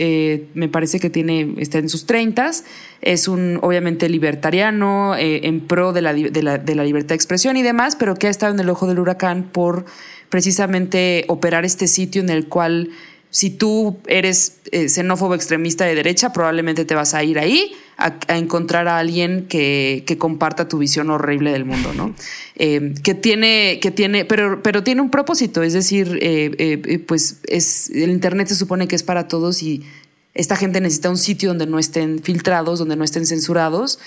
me 0.55 0.69
parece 0.69 1.01
que 1.01 1.11
tiene, 1.11 1.55
está 1.59 1.79
en 1.79 1.89
sus 1.89 2.07
treintas, 2.07 2.65
es 3.01 3.27
un 3.27 3.59
obviamente 3.63 4.09
libertariano 4.09 5.17
en 5.17 5.61
pro 5.67 5.93
de 5.93 6.03
la, 6.03 6.13
de 6.13 6.75
la 6.77 6.85
libertad 6.85 7.09
de 7.09 7.15
expresión 7.17 7.57
y 7.57 7.63
demás, 7.63 7.97
pero 7.97 8.15
que 8.15 8.29
ha 8.29 8.31
estado 8.31 8.55
en 8.55 8.61
el 8.61 8.71
ojo 8.71 8.87
del 8.87 9.01
huracán 9.01 9.51
por 9.51 9.85
precisamente 10.29 11.25
operar 11.29 11.65
este 11.65 11.89
sitio 11.89 12.23
en 12.23 12.31
el 12.31 12.47
cual 12.49 12.91
si 13.31 13.51
tú 13.51 13.99
eres 14.07 14.59
eh, 14.73 14.89
xenófobo 14.89 15.35
extremista 15.35 15.85
de 15.85 15.95
derecha, 15.95 16.33
probablemente 16.33 16.85
te 16.85 16.95
vas 16.95 17.13
a 17.15 17.23
ir 17.23 17.39
ahí 17.39 17.73
a, 17.99 18.15
encontrar 18.37 18.89
a 18.89 18.99
alguien 18.99 19.47
que, 19.49 20.05
comparta 20.19 20.69
tu 20.69 20.79
visión 20.79 21.11
horrible 21.11 21.53
del 21.53 21.65
mundo, 21.65 21.93
¿no? 21.95 22.15
Eh, 22.61 22.95
que 23.05 23.15
tiene, 23.15 23.79
que 23.81 23.93
tiene, 23.93 24.25
pero, 24.25 24.65
pero 24.65 24.83
tiene 24.83 25.01
un 25.01 25.11
propósito, 25.11 25.63
es 25.63 25.75
decir, 25.75 26.19
eh, 26.21 27.05
pues 27.07 27.39
es, 27.47 27.89
el 27.91 28.11
Internet 28.11 28.49
se 28.49 28.57
supone 28.57 28.89
que 28.89 28.97
es 28.97 29.05
para 29.05 29.29
todos 29.29 29.63
y 29.63 29.85
esta 30.35 30.57
gente 30.57 30.81
necesita 30.81 31.09
un 31.09 31.19
sitio 31.19 31.51
donde 31.51 31.67
no 31.67 31.79
estén 31.79 32.21
filtrados, 32.21 32.81
donde 32.81 32.97
no 32.97 33.05
estén 33.05 33.27
censurados 33.27 34.01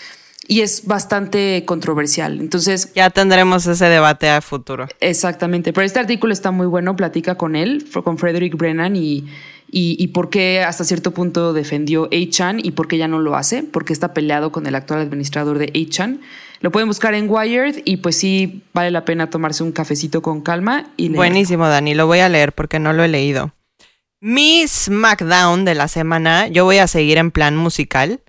y 0.51 0.59
es 0.59 0.85
bastante 0.85 1.63
controversial. 1.65 2.41
Entonces. 2.41 2.91
Ya 2.93 3.09
tendremos 3.09 3.65
ese 3.67 3.85
debate 3.85 4.29
a 4.29 4.41
futuro. 4.41 4.85
Exactamente. 4.99 5.71
Pero 5.71 5.85
este 5.85 6.01
artículo 6.01 6.33
está 6.33 6.51
muy 6.51 6.67
bueno, 6.67 6.93
platica 6.97 7.35
con 7.35 7.55
él, 7.55 7.85
con 8.03 8.17
Frederick 8.17 8.57
Brennan 8.57 8.97
y, 8.97 9.29
y, 9.71 10.07
por 10.07 10.29
qué 10.29 10.61
hasta 10.61 10.83
cierto 10.83 11.11
punto 11.11 11.53
defendió 11.53 12.09
A-Chan 12.11 12.59
y 12.61 12.71
por 12.71 12.89
qué 12.89 12.97
ya 12.97 13.07
no 13.07 13.19
lo 13.19 13.37
hace, 13.37 13.63
porque 13.63 13.93
está 13.93 14.13
peleado 14.13 14.51
con 14.51 14.67
el 14.67 14.75
actual 14.75 14.99
administrador 14.99 15.57
de 15.57 15.71
A-Chan. 15.73 16.19
Lo 16.59 16.69
pueden 16.69 16.89
buscar 16.89 17.13
en 17.13 17.29
Wired 17.29 17.83
y 17.85 17.97
pues 17.97 18.17
sí 18.17 18.61
vale 18.73 18.91
la 18.91 19.05
pena 19.05 19.29
tomarse 19.29 19.63
un 19.63 19.71
cafecito 19.71 20.21
con 20.21 20.41
calma 20.41 20.87
y 20.97 21.07
Buenísimo, 21.07 21.65
Dani, 21.69 21.95
lo 21.95 22.07
voy 22.07 22.19
a 22.19 22.27
leer 22.27 22.51
porque 22.51 22.77
no 22.77 22.91
lo 22.91 23.05
he 23.05 23.07
leído. 23.07 23.53
Mi 24.19 24.67
SmackDown 24.67 25.63
de 25.63 25.75
la 25.75 25.87
semana, 25.87 26.49
yo 26.49 26.65
voy 26.65 26.79
a 26.79 26.87
seguir 26.87 27.17
en 27.19 27.31
plan 27.31 27.55
musical. 27.55 28.19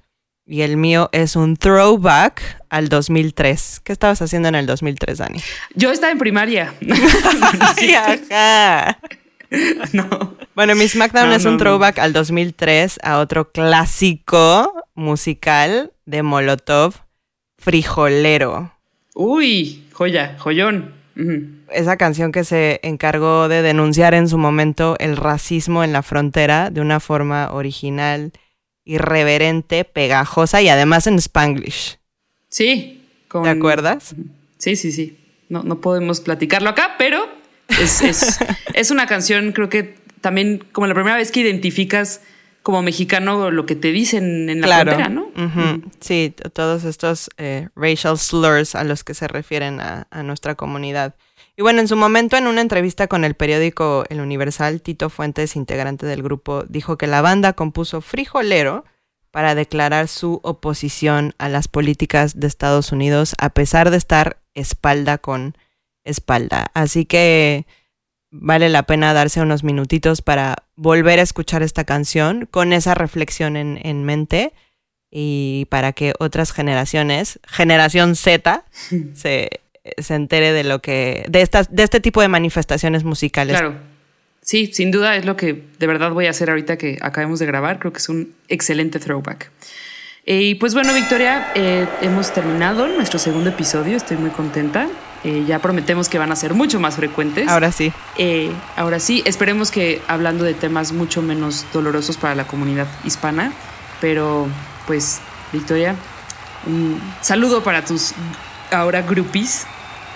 Y 0.45 0.63
el 0.63 0.77
mío 0.77 1.09
es 1.13 1.37
un 1.37 1.57
throwback 1.57 2.43
al 2.69 2.89
2003. 2.89 3.81
¿Qué 3.85 3.93
estabas 3.93 4.21
haciendo 4.23 4.49
en 4.49 4.57
el 4.57 4.67
2003, 4.67 5.19
Dani? 5.19 5.39
Yo 5.75 5.93
estaba 5.93 6.13
en 6.13 6.19
primaria. 6.19 6.75
ajá. 8.31 8.99
No. 9.93 10.35
Bueno, 10.55 10.75
mi 10.75 10.89
SmackDown 10.89 11.33
es 11.33 11.45
un 11.45 11.59
throwback 11.59 11.99
al 11.99 12.13
2003 12.13 13.01
a 13.03 13.19
otro 13.19 13.53
clásico 13.53 14.73
musical 14.95 15.93
de 16.07 16.23
Molotov, 16.23 16.95
Frijolero. 17.59 18.73
Uy, 19.15 19.85
joya, 19.93 20.37
joyón. 20.39 20.95
Esa 21.71 21.97
canción 21.97 22.33
que 22.33 22.45
se 22.45 22.81
encargó 22.83 23.49
de 23.49 23.61
denunciar 23.63 24.15
en 24.15 24.29
su 24.29 24.39
momento 24.39 24.97
el 24.99 25.17
racismo 25.17 25.85
en 25.85 25.93
la 25.93 26.03
frontera 26.03 26.71
de 26.71 26.81
una 26.81 27.01
forma 27.01 27.53
original, 27.53 28.33
irreverente, 28.85 29.85
pegajosa 29.85 30.63
y 30.63 30.69
además 30.69 31.07
en 31.07 31.19
spanglish. 31.19 31.99
Sí. 32.49 33.07
¿Te 33.31 33.49
acuerdas? 33.49 34.15
Sí, 34.59 34.77
sí, 34.77 34.93
sí. 34.93 35.19
No, 35.49 35.63
no 35.63 35.81
podemos 35.81 36.21
platicarlo 36.21 36.71
acá, 36.71 36.97
pero 36.99 37.27
es, 37.69 38.03
es 38.75 38.91
una 38.91 39.07
canción, 39.07 39.53
creo 39.53 39.69
que 39.69 39.95
también 40.21 40.65
como 40.73 40.87
la 40.87 40.95
primera 40.95 41.17
vez 41.17 41.33
que 41.33 41.41
identificas 41.41 42.21
como 42.63 42.83
mexicano 42.83 43.51
lo 43.51 43.67
que 43.67 43.75
te 43.75 43.91
dicen 43.91 44.49
en 44.49 44.61
la 44.61 44.81
frontera, 44.81 45.09
¿no? 45.09 45.31
Sí, 46.01 46.35
todos 46.53 46.85
estos 46.85 47.29
eh, 47.37 47.69
racial 47.75 48.19
slurs 48.19 48.75
a 48.75 48.85
los 48.85 49.03
que 49.05 49.15
se 49.15 49.27
refieren 49.29 49.81
a, 49.81 50.07
nuestra 50.23 50.55
comunidad. 50.55 51.17
Y 51.63 51.65
bueno, 51.65 51.81
en 51.81 51.87
su 51.87 51.95
momento, 51.95 52.37
en 52.37 52.49
una 52.49 52.61
entrevista 52.61 53.07
con 53.07 53.23
el 53.23 53.37
periódico 53.37 54.05
El 54.09 54.21
Universal, 54.21 54.83
Tito 54.83 55.11
Fuentes, 55.11 55.55
integrante 55.55 56.07
del 56.07 56.21
grupo, 56.21 56.65
dijo 56.65 56.99
que 56.99 57.07
la 57.07 57.21
banda 57.21 57.53
compuso 57.53 58.01
Frijolero 58.01 58.85
para 59.31 59.55
declarar 59.55 60.09
su 60.09 60.41
oposición 60.43 61.37
a 61.39 61.49
las 61.49 61.69
políticas 61.69 62.41
de 62.41 62.49
Estados 62.49 62.91
Unidos, 62.91 63.37
a 63.39 63.51
pesar 63.51 63.93
de 63.93 63.97
estar 63.97 64.39
espalda 64.55 65.19
con 65.19 65.57
espalda. 66.03 66.73
Así 66.75 67.05
que 67.05 67.65
vale 68.33 68.69
la 68.69 68.83
pena 68.83 69.15
darse 69.15 69.41
unos 69.41 69.63
minutitos 69.63 70.21
para 70.21 70.65
volver 70.75 71.21
a 71.21 71.23
escuchar 71.23 71.63
esta 71.63 71.85
canción 71.85 72.49
con 72.51 72.73
esa 72.73 72.97
reflexión 72.97 73.57
en, 73.57 74.05
mente 74.05 74.53
y 75.13 75.69
para 75.71 75.93
que 75.93 76.15
otras 76.19 76.51
generaciones, 76.51 77.39
generación 77.47 78.17
Z, 78.17 78.65
se, 79.15 79.62
se, 79.99 80.15
entere 80.15 80.53
de 80.53 80.65
lo 80.65 80.81
que, 80.81 81.25
de 81.29 81.43
estas, 81.43 81.75
de 81.75 81.83
este 81.83 82.01
tipo 82.01 82.21
de 82.21 82.29
manifestaciones 82.29 83.05
musicales. 83.05 83.59
Claro. 83.59 83.77
Sí, 84.43 84.73
sin 84.73 84.91
duda 84.91 85.17
es 85.17 85.25
lo 85.25 85.37
que 85.37 85.63
de 85.79 85.87
verdad 85.87 86.11
voy 86.11 86.27
a 86.27 86.31
hacer 86.31 86.51
ahorita 86.51 86.77
que 86.77 86.99
acabemos 87.01 87.39
de 87.39 87.47
grabar. 87.47 87.79
Creo 87.79 87.93
que 87.93 87.99
es 87.99 88.09
un 88.09 88.35
excelente 88.49 88.99
throwback. 88.99 89.51
Y 90.25 90.57
pues 90.57 90.75
bueno, 90.75 90.95
Victoria, 90.95 91.53
eh, 91.55 91.87
hemos 92.01 92.33
terminado 92.33 92.87
nuestro 92.89 93.19
segundo 93.19 93.51
episodio. 93.51 93.97
Estoy 93.97 94.17
muy 94.17 94.31
contenta. 94.31 94.89
Eh, 95.25 95.45
ya 95.47 95.61
prometemos 95.61 96.09
que 96.09 96.19
van 96.19 96.33
a 96.33 96.37
ser 96.37 96.55
mucho 96.55 96.81
más 96.81 96.97
frecuentes. 96.97 97.49
Ahora 97.49 97.71
sí. 97.71 97.93
Eh, 98.19 98.51
ahora 98.77 98.99
sí, 98.99 99.23
esperemos 99.25 99.71
que 99.71 100.01
hablando 100.09 100.45
de 100.45 100.55
temas 100.55 100.93
mucho 100.93 101.23
menos 101.23 101.67
dolorosos 101.73 102.17
para 102.17 102.35
la 102.35 102.45
comunidad 102.45 102.89
hispana. 103.05 103.53
Pero, 104.01 104.49
pues, 104.87 105.21
Victoria, 105.53 105.95
un 106.67 107.01
saludo 107.21 107.63
para 107.63 107.85
tus 107.85 108.15
ahora 108.73 109.03
groupies 109.03 109.67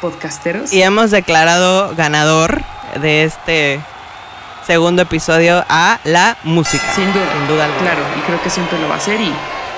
podcasteros. 0.01 0.73
Y 0.73 0.83
hemos 0.83 1.11
declarado 1.11 1.95
ganador 1.95 2.63
de 3.01 3.25
este 3.25 3.81
segundo 4.67 5.03
episodio 5.03 5.65
a 5.69 6.01
la 6.05 6.37
música. 6.43 6.85
Sin 6.95 7.13
duda. 7.13 7.33
Sin 7.33 7.49
duda 7.49 7.69
Claro, 7.81 8.03
y 8.19 8.21
creo 8.23 8.43
que 8.43 8.51
siempre 8.51 8.79
lo 8.79 8.89
va 8.89 8.95
a 8.95 8.99
hacer. 8.99 9.21
Y 9.21 9.33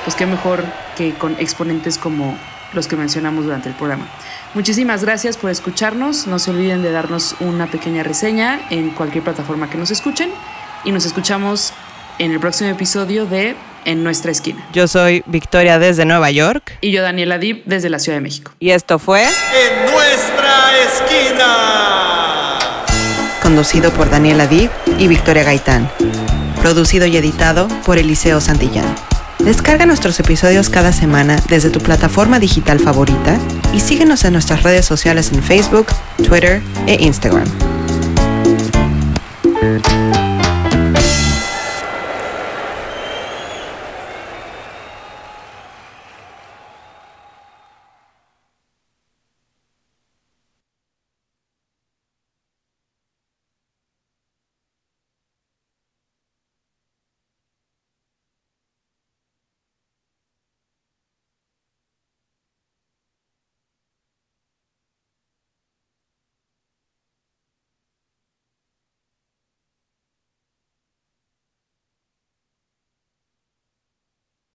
pues 0.04 0.16
qué 0.16 0.26
mejor 0.26 0.64
que 0.96 1.14
con 1.14 1.34
exponentes 1.38 1.98
como 1.98 2.36
los 2.72 2.86
que 2.86 2.96
mencionamos 2.96 3.44
durante 3.44 3.68
el 3.68 3.74
programa. 3.74 4.06
Muchísimas 4.54 5.02
gracias 5.02 5.36
por 5.36 5.50
escucharnos. 5.50 6.26
No 6.26 6.38
se 6.38 6.50
olviden 6.50 6.82
de 6.82 6.90
darnos 6.90 7.36
una 7.40 7.66
pequeña 7.66 8.02
reseña 8.02 8.60
en 8.70 8.90
cualquier 8.90 9.24
plataforma 9.24 9.68
que 9.70 9.78
nos 9.78 9.90
escuchen. 9.90 10.30
Y 10.84 10.92
nos 10.92 11.04
escuchamos 11.04 11.72
en 12.18 12.32
el 12.32 12.40
próximo 12.40 12.70
episodio 12.70 13.26
de 13.26 13.56
En 13.88 14.04
Nuestra 14.04 14.30
Esquina. 14.30 14.68
Yo 14.74 14.86
soy 14.86 15.22
Victoria 15.24 15.78
desde 15.78 16.04
Nueva 16.04 16.30
York. 16.30 16.76
Y 16.82 16.90
yo 16.90 17.00
Daniela 17.00 17.38
Dib 17.38 17.62
desde 17.64 17.88
la 17.88 17.98
Ciudad 17.98 18.18
de 18.18 18.20
México. 18.20 18.52
Y 18.60 18.72
esto 18.72 18.98
fue 18.98 19.22
En 19.22 19.90
Nuestra 19.90 20.78
Esquina. 20.84 22.58
Conducido 23.42 23.90
por 23.90 24.10
Daniela 24.10 24.46
Dib 24.46 24.68
y 24.98 25.08
Victoria 25.08 25.42
Gaitán. 25.42 25.90
Producido 26.60 27.06
y 27.06 27.16
editado 27.16 27.66
por 27.86 27.96
Eliseo 27.96 28.42
Santillán. 28.42 28.94
Descarga 29.38 29.86
nuestros 29.86 30.20
episodios 30.20 30.68
cada 30.68 30.92
semana 30.92 31.40
desde 31.48 31.70
tu 31.70 31.80
plataforma 31.80 32.38
digital 32.38 32.80
favorita 32.80 33.38
y 33.72 33.80
síguenos 33.80 34.22
en 34.26 34.34
nuestras 34.34 34.64
redes 34.64 34.84
sociales 34.84 35.32
en 35.32 35.42
Facebook, 35.42 35.86
Twitter 36.18 36.60
e 36.86 37.02
Instagram. 37.02 37.48